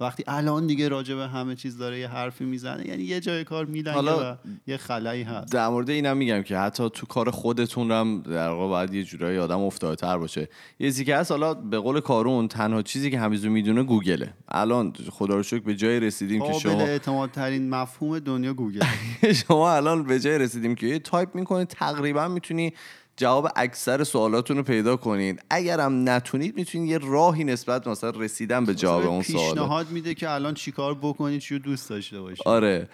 وقتی 0.00 0.24
الان 0.26 0.66
دیگه 0.66 0.88
راجع 0.88 1.14
به 1.14 1.28
همه 1.28 1.54
چیز 1.54 1.78
داره 1.78 1.98
یه 1.98 2.08
حرفی 2.08 2.44
می‌زنه 2.44 2.88
یعنی 2.88 3.02
یه 3.02 3.20
جای 3.20 3.44
کار 3.44 3.64
میلنگه 3.64 4.12
و 4.12 4.34
یه 4.66 4.76
خلایی 4.76 5.22
هست. 5.22 5.52
در 5.52 5.68
مورد 5.68 5.90
اینم 5.90 6.16
میگم 6.16 6.42
که 6.42 6.58
حتی 6.58 6.90
تو 6.90 7.06
کار 7.06 7.30
خودتون 7.30 7.90
هم 7.90 8.22
در 8.22 8.48
واقع 8.48 8.68
باید 8.68 8.94
یه 8.94 9.04
جورایی 9.04 9.38
آدم 9.38 9.60
افتاده 9.60 9.96
تر 9.96 10.18
باشه. 10.18 10.48
یه 10.80 10.88
چیزی 10.88 11.04
که 11.04 11.16
هست 11.16 11.30
حالا 11.30 11.54
به 11.54 11.78
قول 11.78 12.00
کارون 12.00 12.48
تنها 12.48 12.82
چیزی 12.82 13.10
که 13.10 13.18
همه 13.18 13.30
چیزو 13.30 13.50
می‌دونه 13.50 13.82
گوگله. 13.82 14.34
الان 14.48 14.92
خدا 15.10 15.36
رو 15.36 15.42
شکر 15.42 15.60
به 15.64 15.74
جای 15.74 16.00
رسیدیم 16.00 16.46
که 16.46 16.52
شما 16.52 16.80
اعتماد 16.80 17.30
ترین 17.30 17.70
مفهوم 17.70 18.18
دنیا 18.18 18.54
گوگل 18.54 18.80
شما 19.48 19.72
الان 19.72 20.02
به 20.02 20.20
جای 20.20 20.38
رسیدیم 20.38 20.74
که 20.74 20.86
یه 20.86 20.98
تایپ 20.98 21.34
می‌کنید 21.34 21.68
تقریبا 21.68 22.28
می‌تونی 22.28 22.61
جواب 23.16 23.48
اکثر 23.56 24.04
سوالاتون 24.04 24.56
رو 24.56 24.62
پیدا 24.62 24.96
کنید. 24.96 25.42
اگرم 25.50 26.08
نتونید 26.08 26.56
می‌تونید 26.56 26.90
یه 26.90 26.98
راهی 26.98 27.44
نسبت 27.44 27.86
مثلا 27.86 28.10
رسیدن 28.10 28.64
به 28.64 28.74
جواب 28.74 29.06
اون 29.06 29.22
سوال. 29.22 29.48
پیشنهاد 29.48 29.90
میده 29.90 30.14
که 30.14 30.30
الان 30.30 30.54
چیکار 30.54 30.94
بکنید 30.94 31.40
چی 31.40 31.54
رو 31.54 31.60
دوست 31.60 31.90
داشته 31.90 32.20
باشید 32.20 32.48
آره. 32.48 32.88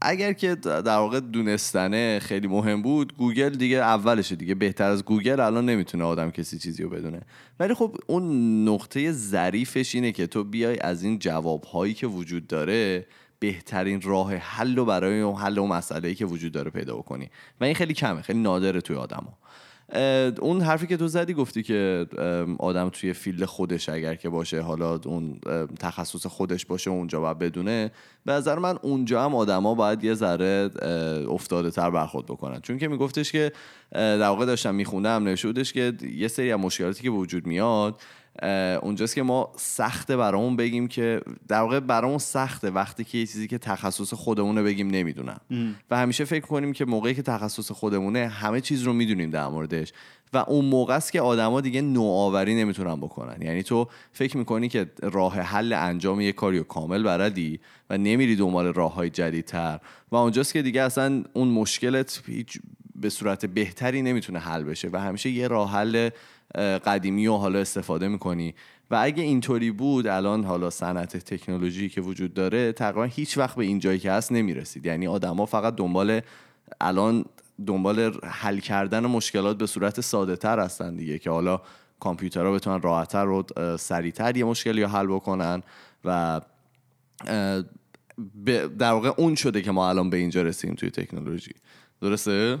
اگر 0.00 0.32
که 0.32 0.54
در 0.54 0.96
واقع 0.96 1.20
دونستنه 1.20 2.18
خیلی 2.18 2.48
مهم 2.48 2.82
بود 2.82 3.16
گوگل 3.16 3.48
دیگه 3.48 3.76
اولشه 3.76 4.36
دیگه. 4.36 4.54
بهتر 4.54 4.90
از 4.90 5.04
گوگل 5.04 5.40
الان 5.40 5.66
نمی‌تونه 5.66 6.04
آدم 6.04 6.30
کسی 6.30 6.58
چیزی 6.58 6.82
رو 6.82 6.90
بدونه. 6.90 7.20
ولی 7.60 7.74
خب 7.74 7.96
اون 8.06 8.24
نقطه 8.68 9.12
ظریفش 9.12 9.94
اینه 9.94 10.12
که 10.12 10.26
تو 10.26 10.44
بیای 10.44 10.78
از 10.80 11.02
این 11.02 11.18
جوابهایی 11.18 11.94
که 11.94 12.06
وجود 12.06 12.46
داره 12.46 13.06
بهترین 13.46 14.00
راه 14.00 14.34
حل 14.34 14.76
رو 14.76 14.84
برای 14.84 15.20
اون 15.20 15.36
حل 15.36 15.58
اون 15.58 15.72
مسئله 15.72 16.14
که 16.14 16.26
وجود 16.26 16.52
داره 16.52 16.70
پیدا 16.70 16.96
بکنی. 16.96 17.30
و 17.60 17.64
این 17.64 17.74
خیلی 17.74 17.94
کمه 17.94 18.22
خیلی 18.22 18.38
نادره 18.38 18.80
توی 18.80 18.96
آدما 18.96 19.38
اون 20.40 20.60
حرفی 20.60 20.86
که 20.86 20.96
تو 20.96 21.08
زدی 21.08 21.34
گفتی 21.34 21.62
که 21.62 22.06
آدم 22.58 22.88
توی 22.88 23.12
فیلد 23.12 23.44
خودش 23.44 23.88
اگر 23.88 24.14
که 24.14 24.28
باشه 24.28 24.60
حالا 24.60 25.00
اون 25.04 25.40
تخصص 25.80 26.26
خودش 26.26 26.66
باشه 26.66 26.90
اونجا 26.90 27.20
باید 27.20 27.38
بدونه 27.38 27.90
به 28.24 28.32
نظر 28.32 28.58
من 28.58 28.78
اونجا 28.82 29.24
هم 29.24 29.34
آدما 29.34 29.74
باید 29.74 30.04
یه 30.04 30.14
ذره 30.14 30.70
افتاده 31.30 31.70
تر 31.70 31.90
برخورد 31.90 32.26
بکنن. 32.26 32.60
چون 32.60 32.78
که 32.78 32.88
میگفتش 32.88 33.32
که 33.32 33.52
در 33.92 34.28
واقع 34.28 34.46
داشتم 34.46 34.74
میخوندم 34.74 35.24
نوشته 35.24 35.48
بودش 35.48 35.72
که 35.72 35.92
یه 36.16 36.28
سری 36.28 36.52
از 36.52 36.60
مشکلاتی 36.60 37.02
که 37.02 37.10
وجود 37.10 37.46
میاد 37.46 38.00
اونجاست 38.82 39.14
که 39.14 39.22
ما 39.22 39.52
سخته 39.56 40.16
برامون 40.16 40.56
بگیم 40.56 40.88
که 40.88 41.20
در 41.48 41.60
واقع 41.60 41.80
برامون 41.80 42.18
سخته 42.18 42.70
وقتی 42.70 43.04
که 43.04 43.18
یه 43.18 43.26
چیزی 43.26 43.48
که 43.48 43.58
تخصص 43.58 44.14
خودمونه 44.14 44.62
بگیم 44.62 44.88
نمی‌دونم. 44.88 45.40
و 45.90 45.96
همیشه 45.96 46.24
فکر 46.24 46.46
کنیم 46.46 46.72
که 46.72 46.84
موقعی 46.84 47.14
که 47.14 47.22
تخصص 47.22 47.70
خودمونه 47.70 48.28
همه 48.28 48.60
چیز 48.60 48.82
رو 48.82 48.92
می‌دونیم 48.92 49.30
در 49.30 49.48
موردش. 49.48 49.92
و 50.32 50.38
اون 50.38 50.64
موقع 50.64 50.96
است 50.96 51.12
که 51.12 51.20
آدما 51.20 51.60
دیگه 51.60 51.80
نوآوری 51.80 52.54
نمی‌تونن 52.54 52.96
بکنن. 52.96 53.42
یعنی 53.42 53.62
تو 53.62 53.88
فکر 54.12 54.36
می‌کنی 54.36 54.68
که 54.68 54.90
راه 55.02 55.40
حل 55.40 55.72
انجام 55.72 56.20
یه 56.20 56.32
کاری 56.32 56.64
کامل 56.64 57.02
بردی 57.02 57.60
و 57.90 57.98
نمیری 57.98 58.36
دنبال 58.36 58.66
راه 58.66 58.94
های 58.94 59.10
جدیدتر. 59.10 59.80
و 60.10 60.16
اونجاست 60.16 60.52
که 60.52 60.62
دیگه 60.62 60.82
اصلا 60.82 61.24
اون 61.32 61.48
مشکلت 61.48 62.22
به 62.94 63.10
صورت 63.10 63.46
بهتری 63.46 64.02
نمی‌تونه 64.02 64.38
حل 64.38 64.62
بشه. 64.62 64.88
و 64.92 65.00
همیشه 65.00 65.30
یه 65.30 65.48
راه 65.48 65.72
حل 65.72 66.10
قدیمی 66.84 67.26
و 67.26 67.36
حالا 67.36 67.58
استفاده 67.58 68.08
می‌کنی. 68.08 68.54
و 68.90 68.98
اگه 69.02 69.22
اینطوری 69.22 69.70
بود 69.70 70.06
الان 70.06 70.44
حالا 70.44 70.70
صنعت 70.70 71.16
تکنولوژی 71.16 71.88
که 71.88 72.00
وجود 72.00 72.34
داره 72.34 72.72
تقریبا 72.72 73.04
هیچ 73.04 73.38
وقت 73.38 73.56
به 73.56 73.64
این 73.64 73.78
جایی 73.78 73.98
که 73.98 74.12
هست 74.12 74.32
نمی‌رسید. 74.32 74.86
یعنی 74.86 75.06
آدما 75.06 75.46
فقط 75.46 75.76
دنبال 75.76 76.20
الان 76.80 77.24
دنبال 77.66 78.18
حل 78.24 78.58
کردن 78.58 79.06
مشکلات 79.06 79.58
به 79.58 79.66
صورت 79.66 80.00
ساده 80.00 80.36
تر 80.36 80.60
هستن 80.60 80.96
دیگه 80.96 81.18
که 81.18 81.30
حالا 81.30 81.60
کامپیوترها 82.00 82.52
بتونن 82.52 82.80
راحتتر 82.80 83.28
و 83.28 83.46
سریعتر 83.76 84.36
یه 84.36 84.44
مشکلی 84.44 84.82
رو 84.82 84.88
حل 84.88 85.06
بکنن 85.06 85.62
و 86.04 86.40
در 88.78 88.92
واقع 88.92 89.12
اون 89.16 89.34
شده 89.34 89.62
که 89.62 89.70
ما 89.70 89.88
الان 89.88 90.10
به 90.10 90.16
اینجا 90.16 90.42
رسیم 90.42 90.74
توی 90.74 90.90
تکنولوژی. 90.90 91.52
درسته؟ 92.00 92.58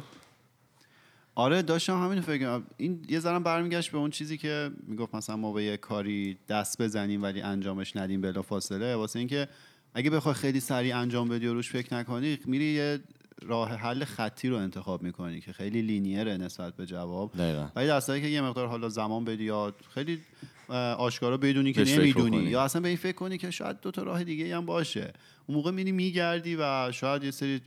آره 1.38 1.62
داشتم 1.62 2.02
همین 2.04 2.20
فکر 2.20 2.60
این 2.76 3.04
یه 3.08 3.20
ذره 3.20 3.38
برمیگشت 3.38 3.92
به 3.92 3.98
اون 3.98 4.10
چیزی 4.10 4.38
که 4.38 4.70
می‌گفت 4.86 5.14
مثلا 5.14 5.36
ما 5.36 5.52
به 5.52 5.64
یه 5.64 5.76
کاری 5.76 6.38
دست 6.48 6.82
بزنیم 6.82 7.22
ولی 7.22 7.40
انجامش 7.40 7.96
ندیم 7.96 8.20
بلا 8.20 8.42
فاصله 8.42 8.96
واسه 8.96 9.18
اینکه 9.18 9.48
اگه 9.94 10.10
بخوای 10.10 10.34
خیلی 10.34 10.60
سریع 10.60 10.96
انجام 10.96 11.28
بدی 11.28 11.46
و 11.46 11.54
روش 11.54 11.70
فکر 11.70 11.94
نکنی 11.94 12.38
میری 12.46 12.64
یه 12.64 13.00
راه 13.42 13.70
حل 13.74 14.04
خطی 14.04 14.48
رو 14.48 14.56
انتخاب 14.56 15.02
می‌کنی 15.02 15.40
که 15.40 15.52
خیلی 15.52 15.82
لینیره 15.82 16.36
نسبت 16.36 16.76
به 16.76 16.86
جواب. 16.86 17.32
ولی 17.76 17.86
در 17.86 18.00
که 18.00 18.26
یه 18.26 18.40
مقدار 18.40 18.66
حالا 18.66 18.88
زمان 18.88 19.24
بدی 19.24 19.44
یا 19.44 19.74
خیلی 19.94 20.18
آشکارا 20.98 21.36
بدونی 21.36 21.72
که 21.72 21.84
نمی‌دونی 21.84 22.36
یا 22.36 22.62
اصلا 22.62 22.82
به 22.82 22.88
این 22.88 22.96
فکر 22.96 23.16
کنی 23.16 23.38
که 23.38 23.50
شاید 23.50 23.80
دو 23.80 23.90
تا 23.90 24.02
راه 24.02 24.24
دیگه 24.24 24.56
هم 24.56 24.66
باشه. 24.66 25.12
اون 25.46 25.56
موقع 25.58 25.70
میری 25.70 25.92
میگردی 25.92 26.56
و 26.60 26.92
شاید 26.92 27.24
یه 27.24 27.30
سری 27.30 27.60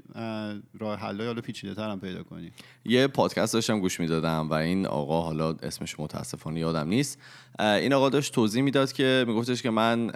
راه 0.80 1.00
حلای 1.00 1.28
حالا 1.28 1.42
پیچیده 1.42 1.76
تر 1.76 1.90
هم 1.90 2.00
پیدا 2.00 2.24
کنی. 2.24 2.52
یه 2.86 3.08
پادکست 3.08 3.54
داشتم 3.54 3.80
گوش 3.80 4.00
می‌دادم 4.00 4.50
و 4.50 4.54
این 4.54 4.86
آقا 4.86 5.22
حالا 5.22 5.50
اسمش 5.64 6.00
متاسفانه 6.00 6.60
یادم 6.60 6.88
نیست. 6.88 7.20
این 7.60 7.94
آقا 7.94 8.10
داشت 8.10 8.34
توضیح 8.34 8.64
می‌داد 8.64 8.92
که 8.92 9.26
میگفتش 9.28 9.62
که 9.62 9.70
من 9.70 10.10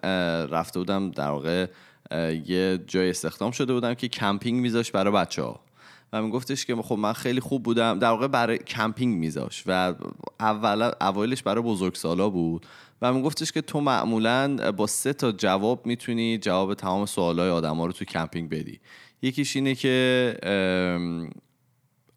رفته 0.49 0.79
بودم 0.79 1.11
در 1.11 1.29
واقع 1.29 1.67
یه 2.45 2.79
جای 2.87 3.09
استخدام 3.09 3.51
شده 3.51 3.73
بودم 3.73 3.93
که 3.93 4.07
کمپینگ 4.07 4.61
میذاش 4.61 4.91
برای 4.91 5.13
بچه 5.13 5.41
ها 5.41 5.59
و 6.13 6.21
میگفتش 6.21 6.65
که 6.65 6.75
خب 6.75 6.95
من 6.95 7.13
خیلی 7.13 7.39
خوب 7.39 7.63
بودم. 7.63 7.99
در 7.99 8.09
واقع 8.09 8.27
برای 8.27 8.57
کمپینگ 8.57 9.17
میذاش 9.17 9.63
و 9.65 9.93
اول 10.39 10.81
اولش 11.01 11.43
برای 11.43 11.63
بزرگسالا 11.63 12.29
بود. 12.29 12.65
و 13.01 13.13
میگفتش 13.13 13.51
که 13.51 13.61
تو 13.61 13.81
معمولا 13.81 14.71
با 14.71 14.87
سه 14.87 15.13
تا 15.13 15.31
جواب 15.31 15.85
می‌تونی 15.85 16.37
جواب 16.37 16.73
تمام 16.73 17.05
سوالای 17.05 17.49
آدم 17.49 17.75
ها 17.75 17.85
رو 17.85 17.91
تو 17.91 18.05
کمپینگ 18.05 18.49
بدی. 18.49 18.79
یکیش 19.21 19.55
اینه 19.55 19.75
که 19.75 20.37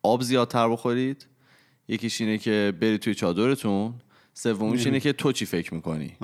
آب 0.03 0.23
زیادتر 0.23 0.69
بخورید. 0.69 1.27
یکیش 1.89 2.21
اینه 2.21 2.39
که 2.39 2.73
برید 2.81 3.01
توی 3.01 3.15
چادرتون. 3.15 3.95
سومیش 4.35 4.87
اینه 4.87 5.01
که 5.01 5.13
تو 5.13 5.33
چی 5.33 5.47
فکر 5.47 5.75
می‌کنی؟ 5.75 6.17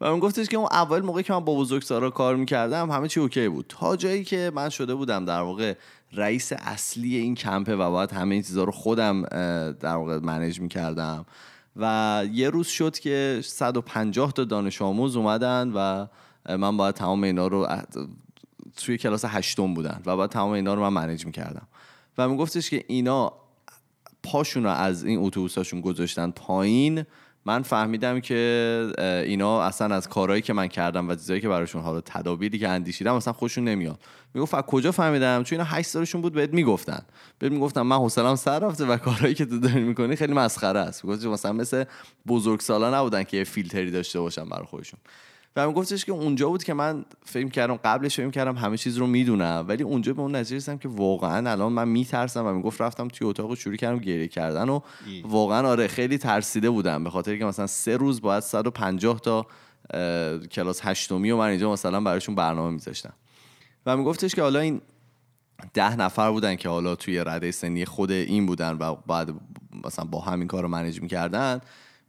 و 0.00 0.12
من 0.12 0.18
گفتش 0.18 0.48
که 0.48 0.56
اون 0.56 0.68
اول 0.70 1.00
موقعی 1.00 1.22
که 1.22 1.32
من 1.32 1.44
با 1.44 1.54
بزرگسالا 1.54 2.10
کار 2.10 2.36
می‌کردم 2.36 2.90
همه 2.90 3.08
چی 3.08 3.20
اوکی 3.20 3.48
بود. 3.48 3.66
تا 3.68 3.96
جایی 3.96 4.24
که 4.24 4.52
من 4.54 4.68
شده 4.68 4.94
بودم 4.94 5.24
در 5.24 5.40
واقع 5.40 5.74
رئیس 6.12 6.52
اصلی 6.52 7.16
این 7.16 7.34
کمپه 7.34 7.76
و 7.76 7.90
باید 7.90 8.12
همه 8.12 8.34
این 8.34 8.42
چیزها 8.42 8.64
رو 8.64 8.72
خودم 8.72 9.22
در 9.72 9.94
واقع 9.94 10.18
منیج 10.18 10.60
می‌کردم. 10.60 11.26
و 11.76 12.24
یه 12.32 12.50
روز 12.50 12.66
شد 12.66 12.98
که 12.98 13.40
150 13.44 14.32
تا 14.32 14.44
دانش 14.44 14.82
آموز 14.82 15.16
اومدن 15.16 15.72
و 15.74 16.06
من 16.56 16.76
باید 16.76 16.94
تمام 16.94 17.24
اینا 17.24 17.46
رو 17.46 17.68
توی 18.76 18.98
کلاس 18.98 19.24
هشتم 19.24 19.74
بودن 19.74 20.02
و 20.06 20.16
باید 20.16 20.30
تمام 20.30 20.50
اینا 20.50 20.74
رو 20.74 20.82
من 20.82 20.92
منیج 20.92 21.26
می‌کردم. 21.26 21.66
و 22.18 22.28
میگفتش 22.28 22.70
که 22.70 22.84
اینا 22.88 23.32
پاشون 24.22 24.64
رو 24.64 24.70
از 24.70 25.04
این 25.04 25.18
اتوبوساشون 25.18 25.80
گذاشتن 25.80 26.30
پایین 26.30 27.04
من 27.46 27.62
فهمیدم 27.62 28.20
که 28.20 28.92
اینا 29.26 29.62
اصلا 29.62 29.94
از 29.94 30.08
کارهایی 30.08 30.42
که 30.42 30.52
من 30.52 30.68
کردم 30.68 31.08
و 31.08 31.14
چیزایی 31.14 31.40
که 31.40 31.48
براشون 31.48 31.82
حالا 31.82 32.00
تدابیری 32.00 32.58
که 32.58 32.68
اندیشیدم 32.68 33.14
اصلا 33.14 33.32
خوششون 33.32 33.64
نمیاد. 33.64 34.00
می‌گفت 34.34 34.60
کجا 34.60 34.92
فهمیدم؟ 34.92 35.42
چون 35.42 35.58
اینا 35.58 35.70
8 35.70 35.88
سالشون 35.88 36.20
بود 36.20 36.32
بهت 36.32 36.54
می‌گفتن. 36.54 37.02
بهت 37.38 37.52
می‌گفتم 37.52 37.82
من 37.82 37.96
حوصله‌ام 37.96 38.36
سر 38.36 38.58
رفته 38.58 38.84
و 38.84 38.96
کارهایی 38.96 39.34
که 39.34 39.44
تو 39.44 39.58
داری 39.58 39.80
می‌کنی 39.80 40.16
خیلی 40.16 40.32
مسخره 40.32 40.80
است. 40.80 41.04
می‌گفت 41.04 41.26
مثلا 41.26 41.52
مثل 41.52 41.84
بزرگسالا 42.26 42.98
نبودن 42.98 43.22
که 43.22 43.36
یه 43.36 43.44
فیلتری 43.44 43.90
داشته 43.90 44.20
باشن 44.20 44.48
برای 44.48 44.66
خودشون. 44.66 45.00
و 45.56 45.66
من 45.66 45.72
گفتش 45.72 46.04
که 46.04 46.12
اونجا 46.12 46.48
بود 46.48 46.64
که 46.64 46.74
من 46.74 47.04
فکر 47.24 47.48
کردم 47.48 47.74
قبلش 47.74 48.16
فکر 48.16 48.30
کردم 48.30 48.56
همه 48.56 48.76
چیز 48.76 48.96
رو 48.96 49.06
می‌دونم. 49.06 49.64
ولی 49.68 49.82
اونجا 49.82 50.14
به 50.14 50.20
اون 50.20 50.36
نتیجه 50.36 50.56
رسیدم 50.56 50.78
که 50.78 50.88
واقعا 50.88 51.50
الان 51.50 51.72
من 51.72 51.88
میترسم 51.88 52.46
و 52.46 52.52
می‌گفت 52.52 52.80
رفتم 52.80 53.08
توی 53.08 53.26
اتاق 53.26 53.54
شروع 53.54 53.76
کردم 53.76 53.98
گریه 53.98 54.28
کردن 54.28 54.68
و 54.68 54.80
واقعا 55.24 55.68
آره 55.68 55.86
خیلی 55.86 56.18
ترسیده 56.18 56.70
بودم. 56.70 57.04
به 57.04 57.10
خاطر 57.10 57.36
که 57.36 57.44
مثلا 57.44 57.66
سه 57.66 57.96
روز 57.96 58.20
باید 58.20 58.42
150 58.42 59.20
تا 59.20 59.46
کلاس 60.50 60.80
هشتمی 60.82 61.30
و 61.30 61.36
من 61.36 61.48
اینجا 61.48 61.72
مثلا 61.72 62.00
براشون 62.00 62.34
برنامه 62.34 62.70
میذاشتم. 62.70 63.12
و 63.86 63.96
میگفتش 63.96 64.34
که 64.34 64.42
حالا 64.42 64.60
این 64.60 64.80
ده 65.74 65.96
نفر 65.96 66.30
بودن 66.30 66.56
که 66.56 66.68
حالا 66.68 66.94
توی 66.94 67.18
رده 67.18 67.50
سنی 67.50 67.84
خود 67.84 68.10
این 68.10 68.46
بودن 68.46 68.72
و 68.72 68.94
بعد 68.94 69.30
مثلا 69.84 70.04
با 70.04 70.20
همین 70.20 70.48
کار 70.48 70.62
رو 70.62 70.68
منیج 70.68 71.02
می‌کردن. 71.02 71.60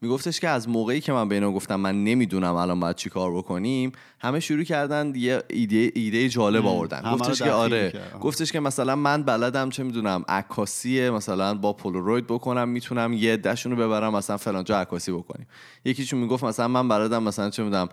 میگفتش 0.06 0.40
که 0.40 0.50
از 0.50 0.70
موقعی 0.70 1.02
که 1.02 1.12
من 1.14 1.30
به 1.30 1.36
اینا 1.36 1.52
گفتم 1.52 1.76
من 1.76 2.04
نمی‌دونم 2.04 2.56
الان 2.56 2.80
باید 2.80 2.96
چی 2.96 3.10
کار 3.10 3.32
بکنیم 3.32 3.92
همه 4.20 4.40
شروع 4.40 4.64
کردن 4.64 5.14
یه 5.16 5.44
ایده 5.50 5.92
ایده 5.96 6.30
جالب 6.30 6.66
آوردن. 6.66 7.14
گفتش 7.14 7.42
که 7.42 7.52
آره 7.52 7.94
گفتش 8.22 8.52
که 8.52 8.60
مثلا 8.60 8.96
من 8.96 9.24
بلدم 9.24 9.70
چه 9.70 9.84
می‌دونم 9.84 10.26
عکاسی 10.28 11.10
مثلا 11.10 11.54
با 11.54 11.74
پولاروید 11.74 12.28
بکنم 12.28 12.70
می‌تونم 12.70 13.14
یه 13.14 13.38
دشون 13.38 13.72
رو 13.72 13.88
ببرم 13.88 14.16
مثلا 14.16 14.38
فلان 14.38 14.64
جا 14.64 14.80
عکاسی 14.80 15.12
بکنیم. 15.12 15.48
یکیشون 15.86 16.20
می‌گفت 16.20 16.44
مثلا 16.44 16.68
من 16.68 16.88
بلدم 16.88 17.24
مثلا 17.24 17.50
چه 17.50 17.64
می‌دونم 17.64 17.90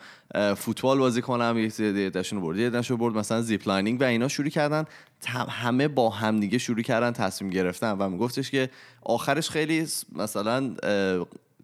فوتبال 0.54 0.98
بازی 0.98 1.22
کنم 1.22 1.70
یه 1.78 2.10
دشون 2.10 2.40
برد 2.40 2.58
یه 2.58 2.70
دشون 2.70 2.96
برد 2.96 3.14
مثلا 3.14 3.42
zip 3.42 3.68
lining 3.68 4.00
و 4.00 4.04
اینا 4.04 4.28
شروع 4.28 4.48
کردن 4.48 4.84
همه 5.48 5.88
با 5.88 6.10
همدیگه 6.10 6.58
شروع 6.58 6.82
کردن 6.82 7.12
تصمیم 7.12 7.50
گرفتن 7.50 7.92
و 7.92 8.08
میگفتش 8.08 8.50
که 8.50 8.70
آخرش 9.02 9.50
خیلی 9.50 9.86
مثلا 10.16 10.74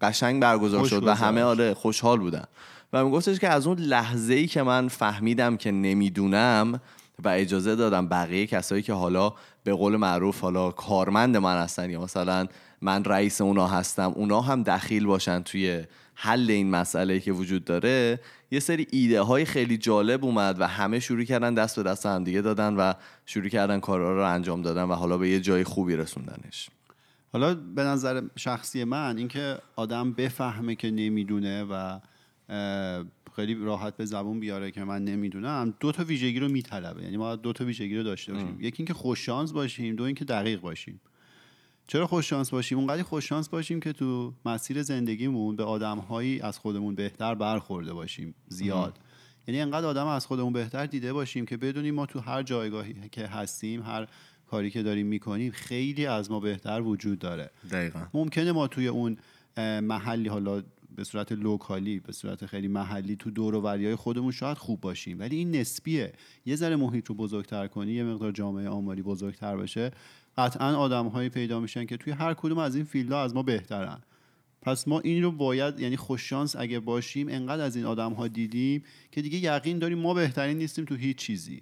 قشنگ 0.01 0.41
برگزار 0.41 0.87
شد 0.87 1.07
و 1.07 1.13
همه 1.13 1.43
آره 1.43 1.73
خوشحال 1.73 2.19
بودن. 2.19 2.45
و 2.93 3.05
میگفتش 3.05 3.39
که 3.39 3.49
از 3.49 3.67
اون 3.67 3.77
لحظه 3.77 4.33
ای 4.33 4.47
که 4.47 4.63
من 4.63 4.87
فهمیدم 4.87 5.57
که 5.57 5.71
نمی‌دونم 5.71 6.79
و 7.23 7.27
اجازه 7.27 7.75
دادم 7.75 8.07
بقیه 8.07 8.47
کسایی 8.47 8.81
که 8.81 8.93
حالا 8.93 9.33
به 9.63 9.73
قول 9.73 9.95
معروف 9.95 10.41
حالا 10.41 10.71
کارمند 10.71 11.37
من 11.37 11.57
هستن 11.57 11.89
یا 11.89 12.01
مثلا 12.01 12.47
من 12.81 13.03
رئیس 13.03 13.41
اونا 13.41 13.67
هستم 13.67 14.13
اونا 14.15 14.41
هم 14.41 14.63
دخیل 14.63 15.05
باشن 15.05 15.43
توی 15.43 15.83
حل 16.15 16.51
این 16.51 16.69
مسئله 16.69 17.19
که 17.19 17.31
وجود 17.31 17.65
داره 17.65 18.19
یه 18.51 18.59
سری 18.59 18.87
ایده 18.91 19.21
های 19.21 19.45
خیلی 19.45 19.77
جالب 19.77 20.25
اومد 20.25 20.61
و 20.61 20.67
همه 20.67 20.99
شروع 20.99 21.23
کردن 21.23 21.53
دست 21.53 21.75
به 21.75 21.83
دست 21.83 22.05
هم 22.05 22.23
دیگه 22.23 22.41
دادن 22.41 22.75
و 22.75 22.93
شروع 23.25 23.47
کردن 23.47 23.79
کارها 23.79 24.13
رو 24.13 24.33
انجام 24.33 24.61
دادن 24.61 24.83
و 24.83 24.93
حالا 24.93 25.17
به 25.17 25.29
یه 25.29 25.39
جای 25.39 25.63
خوبی 25.63 25.95
رسوندنش. 25.95 26.69
حالا 27.33 27.53
به 27.53 27.83
نظر 27.83 28.21
شخصی 28.35 28.83
من 28.83 29.17
اینکه 29.17 29.57
آدم 29.75 30.13
بفهمه 30.13 30.75
که 30.75 30.91
نمی‌دونه 30.91 31.63
و 31.63 31.99
خیلی 33.35 33.53
راحت 33.53 33.97
به 33.97 34.05
زبون 34.05 34.39
بیاره 34.39 34.71
که 34.71 34.83
من 34.83 35.03
نمی‌دونم 35.03 35.73
دو 35.79 35.91
تا 35.91 36.03
ویژگی 36.03 36.39
رو 36.39 36.49
میطلبه. 36.49 37.03
یعنی 37.03 37.17
ما 37.17 37.35
دو 37.35 37.53
تا 37.53 37.65
ویژگی 37.65 37.97
رو 37.97 38.03
داشته 38.03 38.33
باشیم. 38.33 38.57
یکی 38.61 38.75
اینکه 38.77 38.93
خوش 38.93 39.25
شانس 39.25 39.51
باشیم 39.51 39.95
دو 39.95 40.03
اینکه 40.03 40.25
دقیق 40.25 40.61
باشیم. 40.61 41.01
چرا 41.87 42.07
خوش 42.07 42.29
شانس 42.29 42.49
باشیم؟ 42.49 42.77
اونقدر 42.77 43.03
خوش 43.03 43.29
شانس 43.29 43.49
باشیم 43.49 43.79
که 43.79 43.93
تو 43.93 44.33
مسیر 44.45 44.83
زندگیمون 44.83 45.55
به 45.55 45.63
آدمهایی 45.63 46.41
از 46.41 46.59
خودمون 46.59 46.95
بهتر 46.95 47.35
برخورده 47.35 47.93
باشیم 47.93 48.35
زیاد. 48.47 48.99
یعنی 49.47 49.61
انقدر 49.61 49.85
آدم 49.85 50.07
از 50.07 50.25
خودمون 50.25 50.53
بهتر 50.53 50.85
دیده 50.85 51.13
باشیم 51.13 51.45
که 51.45 51.57
بدونیم 51.57 51.95
ما 51.95 52.05
تو 52.05 52.19
هر 52.19 52.43
جایگاهی 52.43 52.95
که 53.11 53.27
هستیم 53.27 53.81
هر 53.81 54.07
کاری 54.51 54.69
که 54.69 54.83
داریم 54.83 55.07
می‌کنیم 55.07 55.51
خیلی 55.51 56.05
از 56.05 56.31
ما 56.31 56.39
بهتر 56.39 56.81
وجود 56.81 57.19
داره. 57.19 57.49
دقیقا. 57.71 57.99
ممکنه 58.13 58.51
ما 58.51 58.67
توی 58.67 58.87
اون 58.87 59.17
محلی 59.81 60.29
حالا 60.29 60.63
به 60.95 61.03
صورت 61.03 61.31
لوکالی 61.31 61.99
به 61.99 62.11
صورت 62.11 62.45
خیلی 62.45 62.67
محلی 62.67 63.15
تو 63.15 63.31
دور 63.31 63.55
و 63.55 63.67
های 63.67 63.95
خودمون 63.95 64.31
شاید 64.31 64.57
خوب 64.57 64.81
باشیم. 64.81 65.19
ولی 65.19 65.35
این 65.35 65.55
نسبیه. 65.55 66.13
یه 66.45 66.55
ذره 66.55 66.75
محیط 66.75 67.07
رو 67.07 67.15
بزرگتر 67.15 67.67
کنی 67.67 67.91
یه 67.91 68.03
مقدار 68.03 68.31
جامعه 68.31 68.69
آماری 68.69 69.01
بزرگتر 69.01 69.57
بشه 69.57 69.91
قطعا 70.37 70.75
آدم 70.75 71.07
هایی 71.07 71.29
پیدا 71.29 71.59
میشن 71.59 71.85
که 71.85 71.97
توی 71.97 72.13
هر 72.13 72.33
کدوم 72.33 72.57
از 72.57 72.75
این 72.75 72.85
فیلدها 72.85 73.23
از 73.23 73.35
ما 73.35 73.43
بهترن. 73.43 74.01
پس 74.61 74.87
ما 74.87 74.99
این 74.99 75.23
رو 75.23 75.31
باید 75.31 75.79
یعنی 75.79 75.97
خوششانس 75.97 76.55
اگه 76.55 76.79
باشیم 76.79 77.27
انقدر 77.29 77.63
از 77.63 77.75
این 77.75 77.85
آدم 77.85 78.13
ها 78.13 78.27
دیدیم 78.27 78.83
که 79.11 79.21
دیگه 79.21 79.37
یقین 79.37 79.79
داریم 79.79 79.97
ما 79.97 80.13
بهترین 80.13 80.57
نیستیم 80.57 80.85
تو 80.85 80.95
هیچ 80.95 81.17
چیزی. 81.17 81.61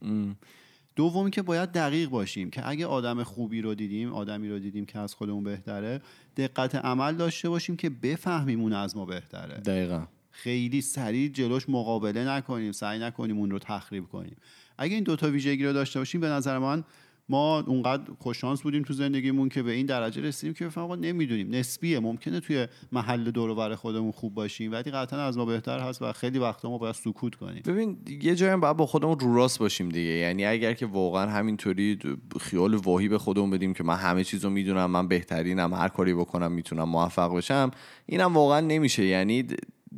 دومی 0.97 1.31
که 1.31 1.41
باید 1.41 1.71
دقیق 1.71 2.09
باشیم 2.09 2.49
که 2.49 2.69
اگه 2.69 2.85
آدم 2.85 3.23
خوبی 3.23 3.61
رو 3.61 3.75
دیدیم 3.75 4.13
آدمی 4.13 4.49
رو 4.49 4.59
دیدیم 4.59 4.85
که 4.85 4.99
از 4.99 5.13
خودمون 5.13 5.43
بهتره 5.43 6.01
دقت 6.37 6.75
عمل 6.75 7.15
داشته 7.15 7.49
باشیم 7.49 7.75
که 7.75 7.89
بفهمیم 7.89 8.61
اون 8.61 8.73
از 8.73 8.97
ما 8.97 9.05
بهتره. 9.05 9.57
دقیقا. 9.57 10.07
خیلی 10.31 10.81
سریع 10.81 11.29
جلوش 11.29 11.69
مقابله 11.69 12.23
نکنیم 12.29 12.71
سعی 12.71 12.99
نکنیم 12.99 13.37
اون 13.37 13.51
رو 13.51 13.59
تخریب 13.59 14.05
کنیم. 14.05 14.37
اگه 14.77 14.95
این 14.95 15.03
دوتا 15.03 15.29
ویژگی 15.29 15.65
رو 15.65 15.73
داشته 15.73 15.99
باشیم 15.99 16.21
به 16.21 16.27
نظر 16.27 16.57
من 16.57 16.83
ما 17.29 17.59
اونقدر 17.59 18.03
خوششانس 18.19 18.61
بودیم 18.61 18.83
تو 18.83 18.93
زندگیمون 18.93 19.49
که 19.49 19.63
به 19.63 19.71
این 19.71 19.85
درجه 19.85 20.21
رسیدیم 20.21 20.53
که 20.53 20.65
بفهم 20.65 20.91
نمی‌دونیم. 20.91 21.55
نسبیه. 21.55 21.99
ممکنه 21.99 22.39
توی 22.39 22.67
محل 22.91 23.31
دور 23.31 23.49
و 23.49 23.75
خودمون 23.75 24.11
خوب 24.11 24.33
باشیم 24.33 24.71
ولی 24.71 24.91
قطعا 24.91 25.19
از 25.19 25.37
ما 25.37 25.45
بهتر 25.45 25.79
هست 25.79 26.01
و 26.01 26.13
خیلی 26.13 26.39
وقتا 26.39 26.69
ما 26.69 26.77
باید 26.77 26.95
سکوت 26.95 27.35
کنیم. 27.35 27.61
ببین 27.65 27.97
یه 28.21 28.35
جایی 28.35 28.55
باید 28.55 28.77
با 28.77 28.85
خودمون 28.85 29.19
رو 29.19 29.35
راست 29.35 29.59
باشیم 29.59 29.89
دیگه. 29.89 30.11
یعنی 30.11 30.45
اگر 30.45 30.73
که 30.73 30.85
واقعا 30.85 31.31
همینطوری 31.31 31.99
خیال 32.41 32.73
واهی 32.73 33.07
به 33.07 33.17
خودمون 33.17 33.49
بدیم 33.49 33.73
که 33.73 33.83
من 33.83 33.95
همه 33.95 34.23
چیز 34.23 34.43
رو 34.43 34.49
می‌دونم 34.49 34.91
من 34.91 35.07
بهترینم 35.07 35.73
هر 35.73 35.87
کاری 35.87 36.13
بکنم 36.13 36.51
می‌تونم 36.51 36.89
موفق 36.89 37.35
بشم 37.35 37.71
اینم 38.05 38.33
واقعا 38.33 38.59
نمیشه. 38.59 39.05
یعنی 39.05 39.47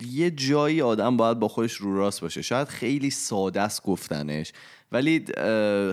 یه 0.03 0.31
جایی 0.31 0.81
آدم 0.81 1.17
باید 1.17 1.39
با 1.39 1.47
خودش 1.47 1.73
رو 1.73 1.97
راست 1.97 2.21
باشه. 2.21 2.41
شاید 2.41 2.67
خیلی 2.67 3.09
ساده 3.09 3.61
است 3.61 3.83
گفتنش 3.83 4.51
ولی 4.91 5.25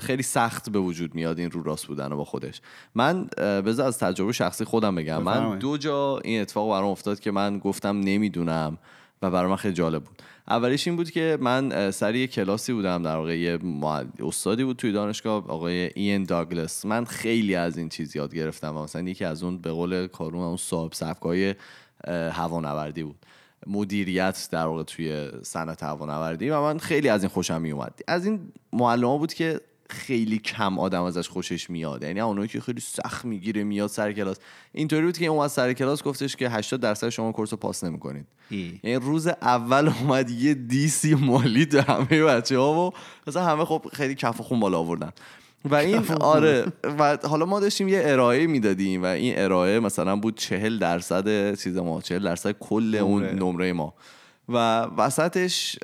خیلی 0.03 0.23
سخت 0.23 0.71
به 0.71 0.79
وجود 0.79 1.15
میاد 1.15 1.39
این 1.39 1.51
رو 1.51 1.63
راست 1.63 1.87
بودن 1.87 2.09
با 2.09 2.25
خودش. 2.25 2.61
من 2.95 3.25
بذار 3.37 3.87
از 3.87 3.99
تجربه 3.99 4.33
شخصی 4.33 4.65
خودم 4.65 4.95
بگم. 4.95 5.23
من 5.23 5.59
دو 5.59 5.77
جا 5.77 6.19
این 6.19 6.41
اتفاق 6.41 6.71
برام 6.71 6.91
افتاد 6.91 7.21
که 7.21 7.31
من 7.31 7.59
گفتم 7.59 8.01
نمی‌دونم 8.01 8.79
و 9.23 9.31
برای 9.31 9.51
من 9.51 9.57
خیلی 9.57 9.75
جالب 9.75 10.05
بود. 10.05 10.23
اولیش 10.49 10.87
این 10.87 10.97
بود 10.97 11.11
که 11.11 11.39
من 11.41 11.91
سر 11.91 12.15
یه 12.15 12.27
کلاسی 12.27 12.73
بودم 12.73 13.03
در 13.03 13.17
واقع 13.17 13.39
یه 13.39 13.59
استادی 14.21 14.65
بود 14.65 14.77
توی 14.77 14.93
دانشگاه 14.93 15.49
آقای 15.49 15.91
این 15.95 16.25
داگلس. 16.25 16.85
من 16.85 17.05
خیلی 17.05 17.55
از 17.55 17.79
این 17.79 17.89
چیز 17.89 18.17
یاد 18.17 18.35
گرفتم 18.35 18.75
مثلا 18.75 19.03
یکی 19.03 19.25
از 19.25 19.43
اون 19.43 19.59
به 19.59 19.71
قول 19.71 20.07
کارون 20.07 20.43
اون 20.43 20.57
صاحب 20.57 20.93
سبکای 20.93 21.55
هوانوردی 22.09 23.03
بود. 23.03 23.17
مدیریت 23.67 24.49
در 24.53 24.67
واقع 24.67 24.83
توی 24.83 25.31
صنعت 25.43 25.83
هوانوردی 25.83 26.51
و 26.51 26.61
من 26.61 26.79
خیلی 26.79 27.09
از 27.09 27.23
این 27.23 27.29
خوشم 27.29 27.61
می 27.61 27.71
اومد 27.71 28.01
از 28.09 28.27
این 28.27 28.53
معلم 28.73 29.19
بود 29.19 29.35
که 29.35 29.61
خیلی 29.91 30.39
کم 30.39 30.79
آدم 30.79 31.03
ازش 31.03 31.29
خوشش 31.29 31.71
میاد. 31.71 32.03
یعنی 32.03 32.21
اونایی 32.21 32.49
که 32.49 32.61
خیلی 32.61 32.81
سخت 32.81 33.25
می‌گیره 33.25 33.65
میاد 33.65 33.89
سر 33.89 34.13
کلاس. 34.13 34.37
اینطوری 34.73 35.07
بود 35.07 35.19
که 35.19 35.27
اومد 35.27 35.49
سر 35.49 35.73
کلاس 35.73 36.03
گفتش 36.03 36.37
که 36.37 36.51
80 36.51 36.81
درصد 36.81 37.09
شما 37.09 37.33
کورس 37.33 37.53
رو 37.53 37.57
پاس 37.57 37.85
نمی‌کنید. 37.85 38.27
یعنی 38.83 38.97
روز 38.97 39.27
اول 39.27 39.89
اومد 39.89 40.31
یه 40.31 40.55
دیسی 40.55 41.15
مالی 41.15 41.67
در 41.67 41.81
همه 41.81 42.25
بچه 42.25 42.59
ها 42.59 42.87
و 42.87 42.93
مثلا 43.27 43.45
همه 43.45 43.65
خب 43.65 43.87
خیلی 43.93 44.15
کف 44.15 44.41
خون 44.41 44.61
بالا 44.61 44.79
آوردن. 44.79 45.13
و 45.71 45.75
این 45.75 46.05
آره 46.21 46.65
و 46.85 47.19
حالا 47.25 47.47
ما 47.47 47.61
داشتیم 47.61 47.89
یه 47.89 48.03
ارائه 48.05 48.47
می‌دادیم 48.47 49.03
و 49.03 49.07
این 49.07 49.39
ارائه 49.39 49.81
مثلا 49.81 50.17
بود 50.17 50.37
چهل 50.37 50.79
درصد 50.79 51.55
چیز 51.55 51.77
ما 51.77 52.01
چهل 52.01 52.23
درصد 52.23 52.53
کل 52.61 52.95
اون 52.95 53.25
نمره 53.25 53.73
ما. 53.73 53.95
و 54.49 54.83
وسطش 54.83 55.79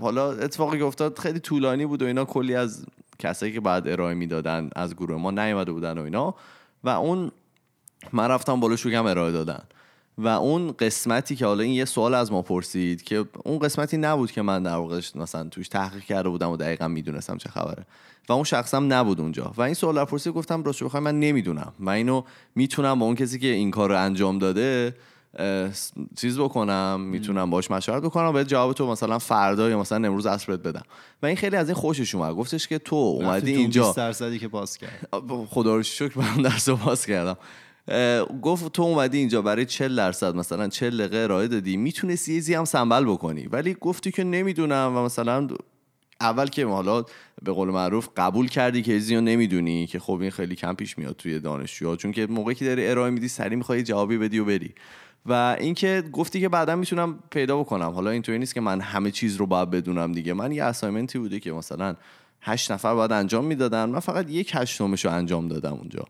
حالا 0.00 0.32
اتفاقی 0.32 0.78
که 0.78 0.84
افتاد 0.84 1.18
خیلی 1.18 1.38
طولانی 1.38 1.86
بود 1.86 2.02
و 2.02 2.06
اینا 2.06 2.24
کلی 2.24 2.54
از 2.54 2.86
کسایی 3.18 3.52
که 3.52 3.60
بعد 3.60 3.88
ارائه 3.88 4.14
می‌دادن 4.14 4.70
از 4.76 4.94
گروه 4.94 5.16
ما 5.16 5.30
نیومده 5.30 5.72
بودن 5.72 5.98
و 5.98 6.02
اینا. 6.02 6.34
و 6.84 6.88
اون 6.88 7.30
من 8.12 8.28
رفتم 8.28 8.60
بالا 8.60 8.76
شوگم 8.76 9.06
ارائه 9.06 9.32
دادن. 9.32 9.62
و 10.18 10.28
اون 10.28 10.72
قسمتی 10.78 11.36
که 11.36 11.46
حالا 11.46 11.62
این 11.62 11.72
یه 11.72 11.84
سوال 11.84 12.14
از 12.14 12.32
ما 12.32 12.42
پرسید 12.42 13.02
که 13.02 13.24
اون 13.44 13.58
قسمتی 13.58 13.96
نبود 13.96 14.30
که 14.30 14.42
من 14.42 14.62
در 14.62 14.76
واقع 14.76 15.00
مثلا 15.14 15.48
توش 15.48 15.68
تحقیق 15.68 16.04
کرده 16.04 16.28
بودم 16.28 16.50
و 16.50 16.56
دقیقا 16.56 16.88
می‌دونستم 16.88 17.36
چه 17.36 17.48
خبره. 17.48 17.86
و 18.28 18.32
اون 18.32 18.44
شخصم 18.44 18.92
نبود 18.92 19.20
اونجا. 19.20 19.52
و 19.56 19.62
این 19.62 19.74
سوال 19.74 20.04
پرسید 20.04 20.32
گفتم 20.32 20.62
راستش 20.62 20.82
بخوام 20.82 21.02
من 21.02 21.20
نمی‌دونم. 21.20 21.72
من 21.78 21.92
اینو 21.92 22.22
می‌تونم 22.54 22.98
با 22.98 23.06
اون 23.06 23.14
کسی 23.14 23.38
که 23.38 23.46
این 23.46 23.70
کار 23.70 23.88
رو 23.88 23.98
انجام 24.00 24.38
داده 24.38 24.94
چیز 26.16 26.38
بکنم 26.38 27.00
می‌تونم 27.00 27.50
باش 27.50 27.70
مشورت 27.70 28.02
بکنم 28.02 28.32
به 28.32 28.44
جواب 28.44 28.72
تو 28.72 28.86
مثلا 28.86 29.18
فردا 29.18 29.70
یا 29.70 29.80
مثلا 29.80 30.08
امروز 30.08 30.26
عصرت 30.26 30.60
بدم. 30.60 30.82
و 31.22 31.26
این 31.26 31.36
خیلی 31.36 31.56
از 31.56 31.68
این 31.68 31.74
خوشش 31.74 32.14
اومد. 32.14 32.34
گفتش 32.34 32.68
که 32.68 32.78
تو 32.78 32.96
اومدی 32.96 33.54
اینجا. 33.54 33.84
20 33.84 33.96
درصدی 33.96 34.38
که 34.38 34.48
پاس 34.48 34.78
کرد. 34.78 35.08
خدا 35.48 35.76
رو 35.76 35.82
شکر 35.82 36.18
من 36.18 36.42
درس 36.42 36.68
پاس 36.68 37.06
کردم. 37.06 37.36
گفت 38.42 38.72
تو 38.72 38.82
اومدی 38.82 39.18
اینجا 39.18 39.42
برای 39.42 39.66
40 39.66 39.96
درصد 39.96 40.34
مثلا 40.34 40.68
40 40.68 40.98
دقیقه 40.98 41.16
ارائه 41.16 41.48
دادی. 41.48 41.76
می‌تونستی 41.76 42.42
یه 42.48 42.58
هم 42.58 42.64
سنبل 42.64 43.04
بکنی. 43.04 43.46
ولی 43.46 43.76
گفتی 43.80 44.10
که 44.10 44.24
نمی‌دونم 44.24 44.92
و 44.96 45.04
مثلا 45.04 45.48
اول 46.20 46.46
که 46.46 46.66
حالا 46.66 47.04
به 47.42 47.52
قول 47.52 47.68
معروف 47.68 48.08
قبول 48.16 48.48
کردی 48.48 48.82
که 48.82 48.92
ایزی 48.92 49.14
رو 49.14 49.20
نمی‌دونی 49.20 49.86
که 49.86 49.98
خب 49.98 50.20
این 50.20 50.30
خیلی 50.30 50.54
کم 50.54 50.74
پیش 50.74 50.98
میاد 50.98 51.16
توی 51.16 51.38
دانشجو 51.38 51.96
چون 51.96 52.12
که 52.12 52.26
موقعی 52.26 52.54
که 52.54 52.64
داری 52.64 52.88
ارائه 52.88 53.10
میدی 53.10 53.28
سری 53.28 53.56
می‌خوای 53.56 53.82
جوابی 53.82 54.18
بدی 54.18 54.38
و 54.38 54.44
بری. 54.44 54.74
و 55.26 55.56
اینکه 55.60 56.04
گفتی 56.12 56.40
که 56.40 56.48
بعدا 56.48 56.76
می‌تونم 56.76 57.18
پیدا 57.30 57.58
بکنم. 57.58 57.90
حالا 57.90 58.10
اینطوری 58.10 58.38
نیست 58.38 58.54
که 58.54 58.60
من 58.60 58.80
همه 58.80 59.10
چیز 59.10 59.36
رو 59.36 59.46
باید 59.46 59.70
بدونم 59.70 60.12
دیگه. 60.12 60.32
من 60.32 60.52
یه 60.52 60.64
اسایمنتی 60.64 61.18
بوده 61.18 61.40
که 61.40 61.52
مثلا 61.52 61.96
هشت 62.40 62.72
نفر 62.72 62.94
باید 62.94 63.12
انجام 63.12 63.44
می‌دادن. 63.44 63.84
من 63.84 64.00
فقط 64.00 64.30
یک 64.30 64.50
هشتمش 64.54 65.04
رو 65.04 65.12
انجام 65.12 65.48
دادم 65.48 65.72
اونجا. 65.72 66.04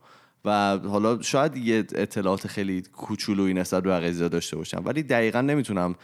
و 0.46 0.78
حالا 0.78 1.22
شاید 1.22 1.56
یه 1.56 1.78
اطلاعات 1.94 2.46
خیلی 2.46 2.82
کوچولویی 2.82 3.54
نسبت 3.54 3.82
به 3.82 3.90
قضیه 3.90 4.28
داشته 4.28 4.56
باشم. 4.56 4.82
ولی 4.85 5.02
دقیقا 5.02 5.40
نمی‌تونم 5.40 5.94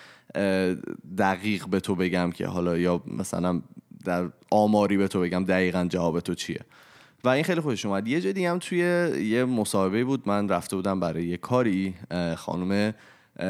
دقیق 1.18 1.66
به 1.66 1.81
تو 1.81 1.94
بگم 1.94 2.31
که 2.31 2.46
حالا 2.46 2.78
یا 2.78 3.02
مثلا 3.18 3.62
در 4.05 4.28
آماری 4.50 4.96
به 4.96 5.09
تو 5.09 5.20
بگم 5.20 5.44
دقیقا 5.44 5.87
جواب 5.90 6.20
تو 6.20 6.35
چیه. 6.35 6.61
و 7.24 7.28
این 7.28 7.44
خیلی 7.44 7.61
خوش 7.61 7.87
اومد. 7.87 8.09
یه 8.09 8.20
جدی 8.20 8.46
هم 8.46 8.59
توی 8.59 8.78
یه 9.24 9.44
مصاحبه 9.44 10.05
بود. 10.05 10.22
من 10.26 10.48
رفته 10.48 10.76
بودم 10.76 11.00
برای 11.00 11.26
یه 11.26 11.37
کاری. 11.37 11.94
خانم 12.37 12.94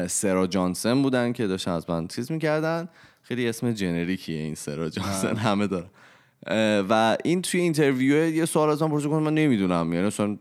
سرا 0.07 0.47
جانسن 0.47 1.01
بودن 1.01 1.33
که 1.33 1.47
داشتن 1.47 1.71
از 1.71 1.89
من 1.89 2.07
چیز 2.07 2.31
می‌کردن. 2.31 2.89
خیلی 3.21 3.47
اسم 3.47 3.71
جنریکیه 3.71 4.39
این 4.39 4.55
سرا 4.55 4.89
جانسن. 4.89 5.35
همه 5.35 5.67
داره 5.67 5.89
و 6.89 7.17
این 7.23 7.41
توی 7.41 7.61
اینترویو 7.61 8.35
یه 8.35 8.45
سوال 8.45 8.69
از 8.69 8.81
من 8.81 8.89
پرسید 8.89 9.11
من 9.11 9.33
نمی‌دونم. 9.33 9.93
یعنی 9.93 10.07
اصلا 10.07 10.37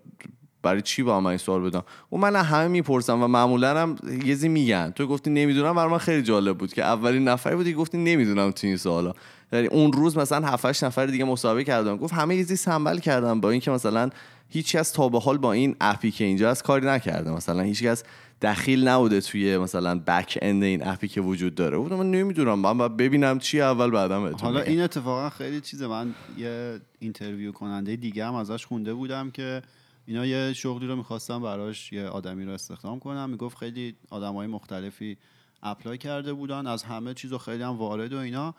برای 0.63 0.83
چی 0.83 1.03
با 1.03 1.21
من 1.21 1.31
این 1.31 1.39
سوال 1.39 1.63
بدم؟ 1.63 1.85
و 2.13 2.17
من 2.17 2.37
همه 2.37 2.69
می‌پرسم 2.69 3.23
و 3.23 3.27
معمولا 3.27 3.83
هم 3.83 3.97
یه 4.25 4.35
زی 4.35 4.49
میگن. 4.49 4.91
تو 4.91 5.07
گفتی 5.07 5.31
نمی‌دونم 5.31 5.75
برای 5.75 5.91
من 5.91 5.99
خیلی 5.99 6.23
جالب 6.23 6.59
بود 6.59 6.73
که 6.73 6.85
اولین 6.85 7.29
نفری 7.29 7.57
بودی 7.57 7.75
گفتی 7.75 7.99
نمی‌دونم 7.99 8.51
تو 8.51 8.67
این 8.67 8.77
سوالا. 8.77 9.13
یعنی 9.53 9.67
اون 9.67 9.93
روز 9.93 10.19
مثلا 10.19 10.47
7 10.47 10.85
نفر 10.85 11.07
دیگه 11.07 11.25
مسابقه 11.25 11.65
کردن. 11.65 11.97
گفت 11.97 12.15
همه 12.15 12.37
یه 12.37 12.45
سمبل 12.45 12.99
کردم 12.99 13.41
با 13.41 13.51
اینکه 13.51 13.71
مثلا 13.71 14.11
هیچ 14.49 14.77
کس 14.77 14.91
تا 14.91 15.09
به 15.09 15.21
حال 15.21 15.39
با 15.39 15.53
این 15.53 15.77
app 15.81 16.03
ی 16.03 16.11
که 16.11 16.25
اینجا 16.25 16.51
از 16.51 16.63
کاری 16.63 16.87
نکرده. 16.87 17.31
مثلا 17.31 17.63
هیچ 17.63 17.83
کس 17.83 18.05
دخیل 18.43 18.89
نبوده 18.89 19.21
توی 19.21 19.59
مثلا 19.59 19.99
back 20.07 20.39
end 20.43 20.63
این 20.63 20.87
app 20.87 21.03
ی 21.03 21.09
که 21.09 21.21
وجود 21.21 21.55
داره. 21.55 21.79
گفتم 21.79 21.95
من 21.95 22.11
نمی‌دونم 22.11 22.59
من 22.59 22.79
باید 22.79 22.97
ببینم 22.97 23.39
چی 23.39 23.61
اول 23.61 23.91
بعدم 23.91 24.37
حالا 24.37 24.61
این 24.61 24.81
اتفاقا 24.81 25.31
خیلی 25.31 25.61
چیزه. 25.61 25.87
من 25.87 26.15
یه 26.39 26.81
interview 26.99 27.53
کننده 27.53 27.97
دیگه 27.97 28.27
هم 28.27 28.35
ازش 28.35 28.67
خونده 28.67 28.95
بودم 28.95 29.31
که 29.31 29.63
اینا 30.07 30.27
یه 30.27 30.53
شغلی 30.53 30.87
رو 30.87 30.97
می‌خواستم 30.97 31.43
براش 31.43 31.93
یه 31.93 32.07
آدمی 32.07 32.45
رو 32.45 32.53
استخدام 32.53 32.99
کنم. 32.99 33.31
می‌گفت 33.31 33.59
خیلی 33.59 33.97
آدمای 34.11 34.47
مختلفی 34.47 35.17
اپلای 35.63 35.99
کرده 35.99 36.33
بودن 36.33 36.67
از 36.67 36.83
همه 36.83 37.15
چیز 37.15 37.33
و 37.33 37.39
خیلی 37.39 37.63
هم 37.63 37.77
وارد 37.79 38.13
و 38.13 38.19
اینا. 38.19 38.55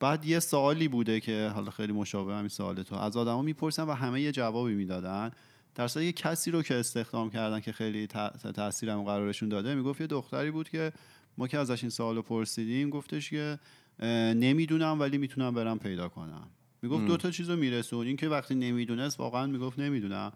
بعد 0.00 0.24
یه 0.24 0.40
سوالی 0.40 0.88
بوده 0.88 1.20
که 1.20 1.50
حالا 1.54 1.70
خیلی 1.70 1.92
مشابه 1.92 2.34
همین 2.34 2.48
سوال 2.48 2.82
تو. 2.82 2.94
از 2.94 3.16
آدما 3.16 3.42
می‌پرسن 3.42 3.82
و 3.82 3.92
همه 3.92 4.20
یه 4.20 4.32
جوابی 4.32 4.74
می‌دادن. 4.74 5.30
در 5.74 6.02
یه 6.02 6.12
کسی 6.12 6.50
رو 6.50 6.62
که 6.62 6.74
استخدام 6.74 7.30
کردن 7.30 7.60
که 7.60 7.72
خیلی 7.72 8.06
تاثیر 8.54 8.90
هم 8.90 9.02
قرارشون 9.02 9.48
داده 9.48 9.74
می‌گفت 9.74 10.00
یه 10.00 10.06
دختری 10.06 10.50
بود 10.50 10.68
که 10.68 10.92
ما 11.38 11.48
که 11.48 11.58
ازش 11.58 11.82
این 11.82 11.90
سوالو 11.90 12.22
پرسیدیم 12.22 12.90
گفتش 12.90 13.30
که 13.30 13.58
نمی‌دونم 14.34 15.00
ولی 15.00 15.18
می‌تونم 15.18 15.54
برم 15.54 15.78
پیدا 15.78 16.08
کنم. 16.08 16.50
می‌گفت 16.82 17.06
دو 17.06 17.16
تا 17.16 17.30
چیزو 17.30 17.56
میرسون. 17.56 18.06
این 18.06 18.16
که 18.16 18.28
وقتی 18.28 18.54
نمی‌دونست 18.54 19.20
واقعا 19.20 19.46
می‌گفت 19.46 19.78
نمی‌دونم. 19.78 20.32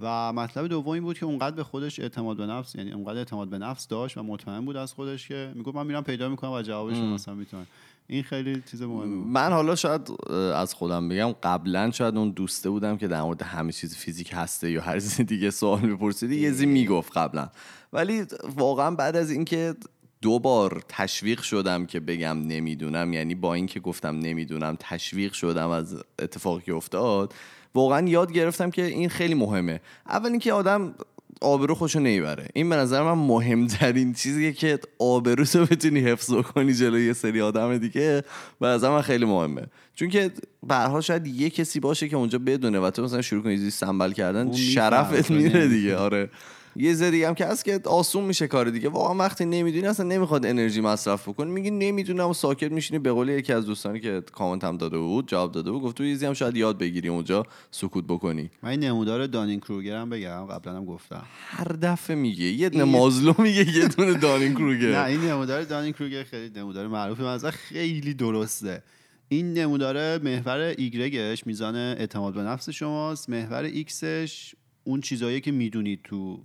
و 0.00 0.32
مطلب 0.32 0.66
دوم 0.66 0.92
این 0.92 1.02
بود 1.02 1.18
که 1.18 1.26
اونقدر 1.26 1.56
به 1.56 1.64
خودش 1.64 2.00
اعتماد 2.00 2.36
به 2.36 2.46
نفس 2.46 2.74
یعنی 2.74 2.92
اونقدر 2.92 3.18
اعتماد 3.18 3.48
به 3.48 3.58
نفس 3.58 3.88
داشت 3.88 4.18
و 4.18 4.22
مطمئن 4.22 4.64
بود 4.64 4.76
از 4.76 4.92
خودش 4.92 5.28
که 5.28 5.52
می‌گفت 5.54 5.76
من 5.76 5.86
میرم 5.86 6.04
پیدا 6.04 6.28
می‌کنم 6.28 6.50
و 6.50 6.62
جوابش 6.62 6.96
مثلا 6.96 7.34
می‌تونم. 7.34 7.66
این 8.06 8.22
خیلی 8.22 8.62
چیز 8.70 8.82
مهمه 8.82 9.26
من 9.26 9.52
حالا 9.52 9.76
شاید 9.76 10.10
از 10.54 10.74
خودم 10.74 11.08
بگم 11.08 11.34
قبلا 11.42 11.90
شاید 11.90 12.16
اون 12.16 12.30
دوسته 12.30 12.70
بودم 12.70 12.96
که 12.96 13.08
در 13.08 13.22
مورد 13.22 13.42
همه 13.42 13.72
چیز 13.72 13.96
فیزیک 13.96 14.30
هسته 14.32 14.70
یا 14.70 14.82
هر 14.82 15.00
چیز 15.00 15.20
دیگه 15.20 15.50
سوال 15.50 15.80
میپرسیدی 15.80 16.40
یه 16.40 16.50
زی 16.50 16.66
می‌گفت 16.66 17.16
قبلا. 17.16 17.48
ولی 17.92 18.24
واقعا 18.56 18.90
بعد 18.90 19.16
از 19.16 19.30
اینکه 19.30 19.74
دو 20.22 20.38
بار 20.38 20.82
تشویق 20.88 21.42
شدم 21.42 21.86
که 21.86 22.00
بگم 22.00 22.38
نمی‌دونم 22.38 23.12
یعنی 23.12 23.34
با 23.34 23.54
اینکه 23.54 23.80
گفتم 23.80 24.18
نمی‌دونم 24.18 24.76
تشویق 24.80 25.32
شدم 25.32 25.68
از 25.68 26.02
اتفاقی 26.18 26.62
که 26.62 26.74
افتاد 26.74 27.34
واقعا 27.74 28.08
یاد 28.08 28.32
گرفتم 28.32 28.70
که 28.70 28.84
این 28.84 29.08
خیلی 29.08 29.34
مهمه. 29.34 29.80
اول 30.08 30.30
اینکه 30.30 30.52
آدم 30.52 30.94
آبرو 31.40 31.74
خوشو 31.74 32.00
نمی‌بره. 32.00 32.48
این 32.54 32.68
به 32.68 32.76
نظر 32.76 33.02
من 33.02 33.26
مهمترین 33.26 34.12
چیزیه 34.12 34.52
که 34.52 34.78
آبرو 34.98 35.44
تو 35.44 35.66
بتونی 35.66 36.00
حفظ 36.00 36.34
کنی 36.34 36.74
جلوی 36.74 37.06
یه 37.06 37.12
سری 37.12 37.40
آدم 37.40 37.78
دیگه 37.78 38.24
به 38.60 38.66
نظر 38.66 38.90
من 38.90 39.00
خیلی 39.02 39.24
مهمه. 39.24 39.62
چون 39.94 40.08
که 40.08 40.30
برها 40.62 41.00
شاید 41.00 41.26
یه 41.26 41.50
کسی 41.50 41.80
باشه 41.80 42.08
که 42.08 42.16
اونجا 42.16 42.38
بدونه 42.38 42.80
و 42.80 42.90
تو 42.90 43.02
مثلا 43.02 43.22
شروع 43.22 43.42
کنی 43.42 43.70
سنبل 43.70 44.12
کردن 44.12 44.52
شرفت 44.52 45.30
میره. 45.30 45.68
دیگه. 45.68 45.96
آره. 45.96 46.30
یه 46.80 46.94
ذره 46.94 47.28
هم 47.28 47.34
که 47.34 47.46
هست 47.46 47.64
که 47.64 47.80
آسون 47.84 48.24
میشه 48.24 48.46
کار 48.46 48.70
دیگه. 48.70 48.88
واقعا 48.88 49.14
وقتی 49.14 49.44
نمی‌دونی 49.44 49.86
اصلا 49.86 50.06
نمی‌خواد 50.06 50.46
انرژی 50.46 50.80
مصرف 50.80 51.28
بکنی. 51.28 51.50
میگی 51.50 51.70
نمی‌دونم 51.70 52.28
و 52.28 52.34
ساکت 52.34 52.72
میشینی. 52.72 52.98
به 52.98 53.12
قول 53.12 53.28
یکی 53.28 53.52
از 53.52 53.66
دوستانی 53.66 54.00
که 54.00 54.22
کامنت 54.32 54.64
هم 54.64 54.76
داده 54.76 54.98
بود 54.98 55.28
جواب 55.28 55.52
داده 55.52 55.70
بود 55.70 55.82
گفت 55.82 55.96
تو 55.96 56.04
یه 56.04 56.26
هم 56.26 56.32
شاید 56.32 56.56
یاد 56.56 56.78
بگیری 56.78 57.08
اونجا 57.08 57.46
سکوت 57.70 58.04
بکنی. 58.04 58.50
من 58.62 58.70
این 58.70 58.80
نمودار 58.80 59.26
دانینگ 59.26 59.60
کروگر 59.60 59.96
هم 59.96 60.10
بگم. 60.10 60.46
قبلا 60.46 60.76
هم 60.76 60.84
گفتم. 60.84 61.22
هر 61.48 61.72
دفعه 61.82 62.16
میگه. 62.16 62.44
یه 62.44 62.68
دونه 62.68 62.84
مازلو 62.84 63.34
میگه 63.38 63.76
یه 63.76 63.88
دونه 63.88 64.14
دانینگ 64.14 64.54
کروگر 64.54 65.04
این 65.04 65.20
نمودار 65.20 65.62
دانینگ 65.62 65.92
کروگر 65.92 66.22
خیلی 66.22 66.60
نمودار 66.60 66.86
معروفی 66.86 67.22
من 67.22 67.38
خیلی 67.38 68.14
درسته. 68.14 68.82
این 69.28 69.52
نمودار 69.52 70.18
محور 70.18 70.74
ایگرگش 70.78 71.46
میزان 71.46 71.76
اعتماد 71.76 72.34
به 72.34 72.42
نفس 72.42 72.70
شماست. 72.70 73.30
محور 73.30 73.62
ایکسش 73.62 74.54
اون 74.84 75.00
چیزایی 75.00 75.40
که 75.40 75.52
می‌دونید 75.52 76.00
تو 76.04 76.40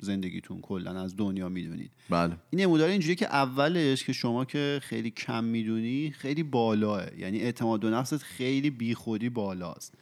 زندگیتون 0.00 0.60
کلا 0.60 1.00
از 1.00 1.16
دنیا 1.16 1.48
می‌دونید. 1.48 1.90
بله. 2.10 2.36
این 2.50 2.60
نمودار 2.60 2.88
اینجوریه 2.88 3.14
که 3.14 3.26
اولش 3.26 4.04
که 4.04 4.12
شما 4.12 4.44
که 4.44 4.80
خیلی 4.82 5.10
کم 5.10 5.44
می‌دونی 5.44 6.10
خیلی 6.10 6.42
بالاه. 6.42 7.18
یعنی 7.18 7.38
اعتماد 7.40 7.80
به 7.80 7.90
نفست 7.90 8.22
خیلی 8.22 8.70
بیخودی 8.70 9.28
بالاست. 9.28 9.94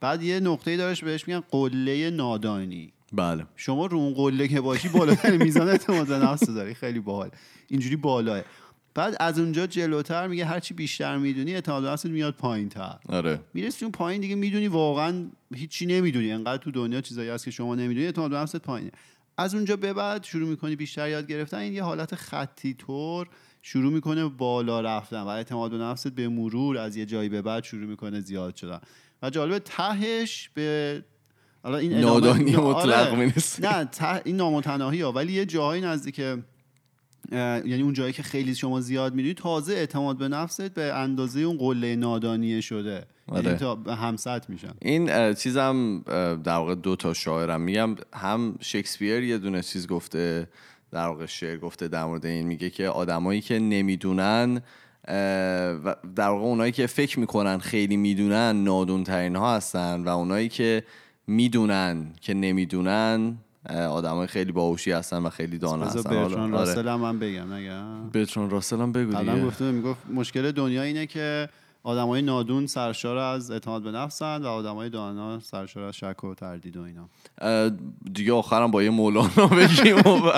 بعد 0.00 0.22
یه 0.22 0.40
نقطه 0.40 0.76
دارش 0.76 1.04
بهش 1.04 1.28
میگن 1.28 1.40
قله 1.50 2.10
نادانی. 2.10 2.92
بله. 3.12 3.46
شما 3.56 3.86
رو 3.86 3.98
اون 3.98 4.14
قله 4.14 4.48
که 4.48 4.60
باشی 4.60 4.88
بالاترین 4.88 5.42
میزان 5.42 5.68
اعتماد 5.68 6.06
به 6.06 6.18
نفس 6.18 6.50
داری. 6.50 6.74
خیلی 6.74 7.00
باحال. 7.00 7.30
اینجوری 7.68 7.96
بالاه 7.96 8.42
بعد 8.94 9.16
از 9.20 9.38
اونجا 9.38 9.66
جلوتر 9.66 10.26
میگه 10.26 10.44
هرچی 10.44 10.74
بیشتر 10.74 11.16
می‌دونی 11.16 11.54
اعتماد 11.54 11.82
به 11.82 11.88
نفست 11.88 12.06
میاد 12.06 12.34
پایین 12.34 12.68
تر 12.68 12.98
آره. 13.08 13.40
می‌رسی 13.54 13.84
اون 13.84 13.92
پایین 13.92 14.20
دیگه 14.20 14.34
می‌دونی 14.34 14.68
واقعا 14.68 15.26
هیچی 15.54 15.86
نمی‌دونی. 15.86 16.32
انقدر 16.32 16.62
تو 16.62 16.70
دنیا 16.70 17.00
چیزایی 17.00 17.28
هست 17.28 17.44
که 17.44 17.50
شما 17.50 17.74
نمی‌دونی 17.74 18.06
اعتماد 18.06 18.30
به 18.30 18.36
نفست 18.36 18.56
پایینه. 18.56 18.90
از 19.38 19.54
اونجا 19.54 19.76
به 19.76 19.92
بعد 19.92 20.24
شروع 20.24 20.48
می‌کنی 20.48 20.76
بیشتر 20.76 21.08
یاد 21.08 21.26
گرفتن. 21.26 21.58
این 21.58 21.72
یه 21.72 21.82
حالت 21.82 22.14
خطی 22.14 22.74
طور 22.74 23.28
شروع 23.62 23.92
می‌کنه 23.92 24.24
بالا 24.28 24.80
رفتن 24.80 25.20
و 25.20 25.26
اعتماد 25.26 25.70
به 25.70 25.78
نفست 25.78 26.08
به 26.08 26.28
مرور 26.28 26.78
از 26.78 26.96
یه 26.96 27.06
جایی 27.06 27.28
به 27.28 27.42
بعد 27.42 27.64
شروع 27.64 27.86
می‌کنه 27.86 28.20
زیاد 28.20 28.56
شدن. 28.56 28.80
و 29.22 29.30
جالبه 29.30 29.58
تهش 29.58 30.50
به 30.54 31.04
حالا 31.62 31.78
این 31.78 31.92
نادانی 31.92 32.56
آره. 32.56 32.66
مطلق 32.66 33.14
می‌رسه 33.14 33.62
نه 33.62 33.84
ته 33.84 34.22
این 34.24 34.36
نامتناهی 34.36 35.00
ها 35.00 35.12
ولی 35.12 35.32
یه 35.32 35.46
جاهایی 35.46 35.82
نزدیک 35.82 36.18
یعنی 37.32 37.82
اون 37.82 37.92
جایی 37.92 38.12
که 38.12 38.22
خیلی 38.22 38.54
شما 38.54 38.80
زیاد 38.80 39.14
می‌دونی 39.14 39.34
تازه 39.34 39.72
اعتماد 39.72 40.18
به 40.18 40.28
نفست 40.28 40.74
به 40.74 40.94
اندازه 40.94 41.40
اون 41.40 41.56
قله 41.56 41.96
نادانیه 41.96 42.60
شده. 42.60 43.06
آره. 43.28 43.62
یعنی 43.62 43.76
همسط 43.88 44.50
میشن 44.50 44.70
این 44.82 45.34
چیزم 45.34 46.02
در 46.44 46.56
واقع 46.56 46.74
دو 46.74 46.96
تا 46.96 47.14
شاعرم 47.14 47.60
میگم 47.60 47.96
هم 48.14 48.54
شکسپیر 48.60 49.22
یه 49.22 49.38
دونه 49.38 49.62
چیز 49.62 49.86
گفته 49.86 50.48
در 50.90 51.06
واقع 51.06 51.26
شعر 51.26 51.58
گفته 51.58 51.88
در 51.88 52.04
مورد 52.04 52.26
این 52.26 52.46
میگه 52.46 52.70
که 52.70 52.88
آدمایی 52.88 53.40
که 53.40 53.58
نمی‌دونن 53.58 54.62
و 55.84 55.96
در 56.16 56.28
واقع 56.28 56.44
اونایی 56.44 56.72
که 56.72 56.86
فکر 56.86 57.20
می‌کنن 57.20 57.58
خیلی 57.58 57.96
می‌دونن 57.96 58.64
نادون 58.64 59.04
ترین 59.04 59.36
ها 59.36 59.56
هستن 59.56 60.04
و 60.04 60.08
اونایی 60.08 60.48
که 60.48 60.82
می‌دونن 61.26 62.12
که 62.20 62.34
نمی‌دونن 62.34 63.36
آدمای 63.70 64.26
خیلی 64.26 64.52
باهوشی 64.52 64.92
هستن 64.92 65.22
و 65.22 65.30
خیلی 65.30 65.58
دانا 65.58 65.86
هستن 65.86 66.02
برتران 66.02 66.54
آره. 66.54 66.66
راسل 66.66 66.88
هم 66.88 67.00
من 67.00 67.18
بگم 67.18 67.52
نگم 67.52 68.10
برتران 68.10 68.50
راسل 68.50 68.80
هم 68.80 68.92
بگو 68.92 69.14
دیگه. 69.14 69.44
گفته 69.44 69.70
می‌گفت 69.70 70.00
مشکل 70.14 70.52
دنیا 70.52 70.82
اینه 70.82 71.06
که 71.06 71.48
آدمای 71.86 72.22
نادون 72.22 72.66
سرشار 72.66 73.16
از 73.16 73.50
اعتماد 73.50 73.82
به 73.82 73.90
نفسن 73.90 74.42
و 74.42 74.46
آدمای 74.46 74.90
دانا 74.90 75.40
سرشار 75.40 75.82
از 75.82 75.96
شک 75.96 76.24
و 76.24 76.34
تردید 76.34 76.76
و 76.76 76.82
اینا. 76.82 77.08
دیگه 78.12 78.32
آخرم 78.32 78.70
با 78.70 78.82
یه 78.82 78.90
مولانا 78.90 79.46
بگیم 79.58 79.96
و 79.96 80.32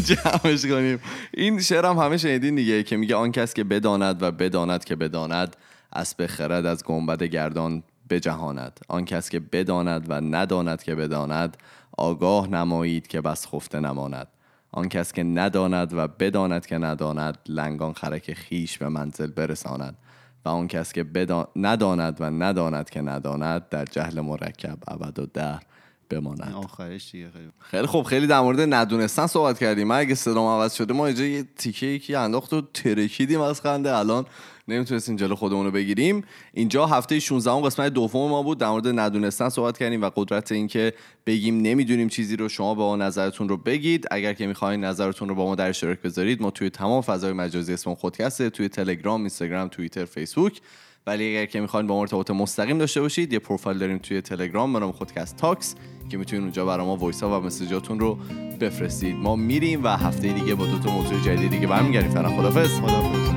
جمعش 0.00 0.66
کنیم. 0.66 0.98
این 1.34 1.60
شعر 1.60 1.86
هم 1.86 1.98
همه 1.98 2.16
شنیدین 2.16 2.54
دیگه 2.54 2.82
که 2.82 2.96
میگه 2.96 3.14
آن 3.14 3.32
کس 3.32 3.54
که 3.54 3.64
بداند 3.64 4.22
و 4.22 4.30
بداند 4.30 4.84
که 4.84 4.96
بداند 4.96 5.56
اسب 5.92 6.26
خرد 6.26 6.66
از 6.66 6.84
گنبد 6.84 7.22
گردان 7.22 7.82
بجهاند. 8.10 8.80
آن 8.88 9.04
کس 9.04 9.30
که 9.30 9.40
بداند 9.40 10.06
و 10.08 10.20
نداند 10.20 10.82
که 10.82 10.94
بداند 10.94 11.56
آگاه 11.98 12.48
نمایید 12.48 13.06
که 13.06 13.20
بس 13.20 13.46
خفته 13.46 13.80
نماند. 13.80 14.28
آن 14.72 14.88
کس 14.88 15.12
که 15.12 15.22
نداند 15.22 15.92
و 15.94 16.08
بداند 16.08 16.66
که 16.66 16.78
نداند 16.78 17.38
لنگان 17.48 17.92
خرک 17.92 18.34
خیش 18.34 18.78
به 18.78 18.88
منزل 18.88 19.30
برساند. 19.30 19.96
و 20.44 20.48
آن 20.48 20.68
کس 20.68 20.92
که 20.92 21.04
بدان... 21.04 21.46
نداند 21.56 22.16
و 22.20 22.30
نداند 22.30 22.90
که 22.90 23.00
نداند 23.00 23.68
در 23.68 23.84
جهل 23.84 24.20
مرکب 24.20 24.78
ابد 24.88 25.18
و 25.18 25.26
دهر 25.26 25.62
بماند. 26.10 26.52
آخرش 26.54 27.12
دیگه 27.12 27.30
خیلی. 27.30 27.50
خیلی 27.58 27.86
خوب 27.86 28.04
خیلی 28.04 28.26
در 28.26 28.40
مورد 28.40 28.74
ندونستن 28.74 29.26
صحبت 29.26 29.58
کردیم. 29.58 29.88
من 29.88 29.98
اگه 29.98 30.14
صدام 30.14 30.46
عوض 30.46 30.74
شده 30.74 30.94
ما 30.94 31.06
اینجا 31.06 31.24
یه 31.24 31.44
تیکه 31.56 31.86
یکی 31.86 32.14
انداخت 32.14 32.52
و 32.52 32.60
ترکیدیم 32.74 33.40
از 33.40 33.60
خنده. 33.60 33.96
الان 33.96 34.26
نمی‌تونستیم 34.68 35.16
جلو 35.16 35.34
خودمون 35.34 35.64
رو 35.64 35.70
بگیریم. 35.70 36.24
اینجا 36.52 36.86
هفته 36.86 37.20
16 37.20 37.66
قسمت 37.66 37.92
دوم 37.92 38.30
ما 38.30 38.42
بود. 38.42 38.58
در 38.58 38.68
مورد 38.68 38.88
ندونستن 38.88 39.48
صحبت 39.48 39.78
کردیم 39.78 40.02
و 40.02 40.10
قدرت 40.16 40.52
اینکه 40.52 40.92
بگیم 41.26 41.60
نمی‌دونیم 41.60 42.08
چیزی 42.08 42.36
رو 42.36 42.48
شما 42.48 42.74
با 42.74 42.96
نظرتون 42.96 43.48
رو 43.48 43.56
بگید. 43.56 44.06
اگر 44.10 44.32
که 44.32 44.46
می‌خواین 44.46 44.84
نظرتون 44.84 45.28
رو 45.28 45.34
با 45.34 45.44
ما 45.44 45.54
در 45.54 45.68
اشتراک 45.68 46.02
بذارید 46.02 46.42
ما 46.42 46.50
توی 46.50 46.70
تمام 46.70 47.02
فضای 47.02 47.32
مجازی 47.32 47.72
اسم 47.72 47.94
خودکسته 47.94 48.50
توی 48.50 48.68
تلگرام 48.68 49.20
اینستاگرام 49.20 49.68
توییتر 49.68 50.04
فیسبوک. 50.04 50.60
ولی 51.06 51.36
اگر 51.36 51.46
که 51.46 51.60
می‌خواین 51.60 51.86
با 51.86 51.94
ما 51.94 52.00
ارتباط 52.00 52.30
مستقیم 52.30 52.78
داشته 52.78 53.00
باشید 53.00 53.32
یه 53.32 53.38
پروفایل 53.38 53.78
داریم 53.78 53.98
توی 53.98 54.20
تلگرام. 54.20 54.72
به 54.72 54.78
نام 54.78 54.92
خودکست 54.92 55.36
تاکس 55.36 55.74
که 56.10 56.16
می‌تونید 56.18 56.42
اونجا 56.42 56.66
برای 56.66 56.86
ما 56.86 56.96
وایس 56.96 57.22
ها 57.22 57.40
و 57.40 57.44
مسیجاتون 57.44 58.00
رو 58.00 58.18
بفرستید. 58.60 59.16
ما 59.16 59.36
میریم 59.36 59.84
و 59.84 59.88
هفته 59.88 60.32
دیگه 60.32 60.54
با 60.54 60.66
دو 60.66 60.78
تا 60.78 60.90
موضوع 60.90 61.20
جدید 61.20 61.50
دیگه 61.50 61.66
برمیگردیم. 61.66 62.10
فعلا 62.10 62.28
خدافظ 62.28 62.80
خدافظ 62.80 63.31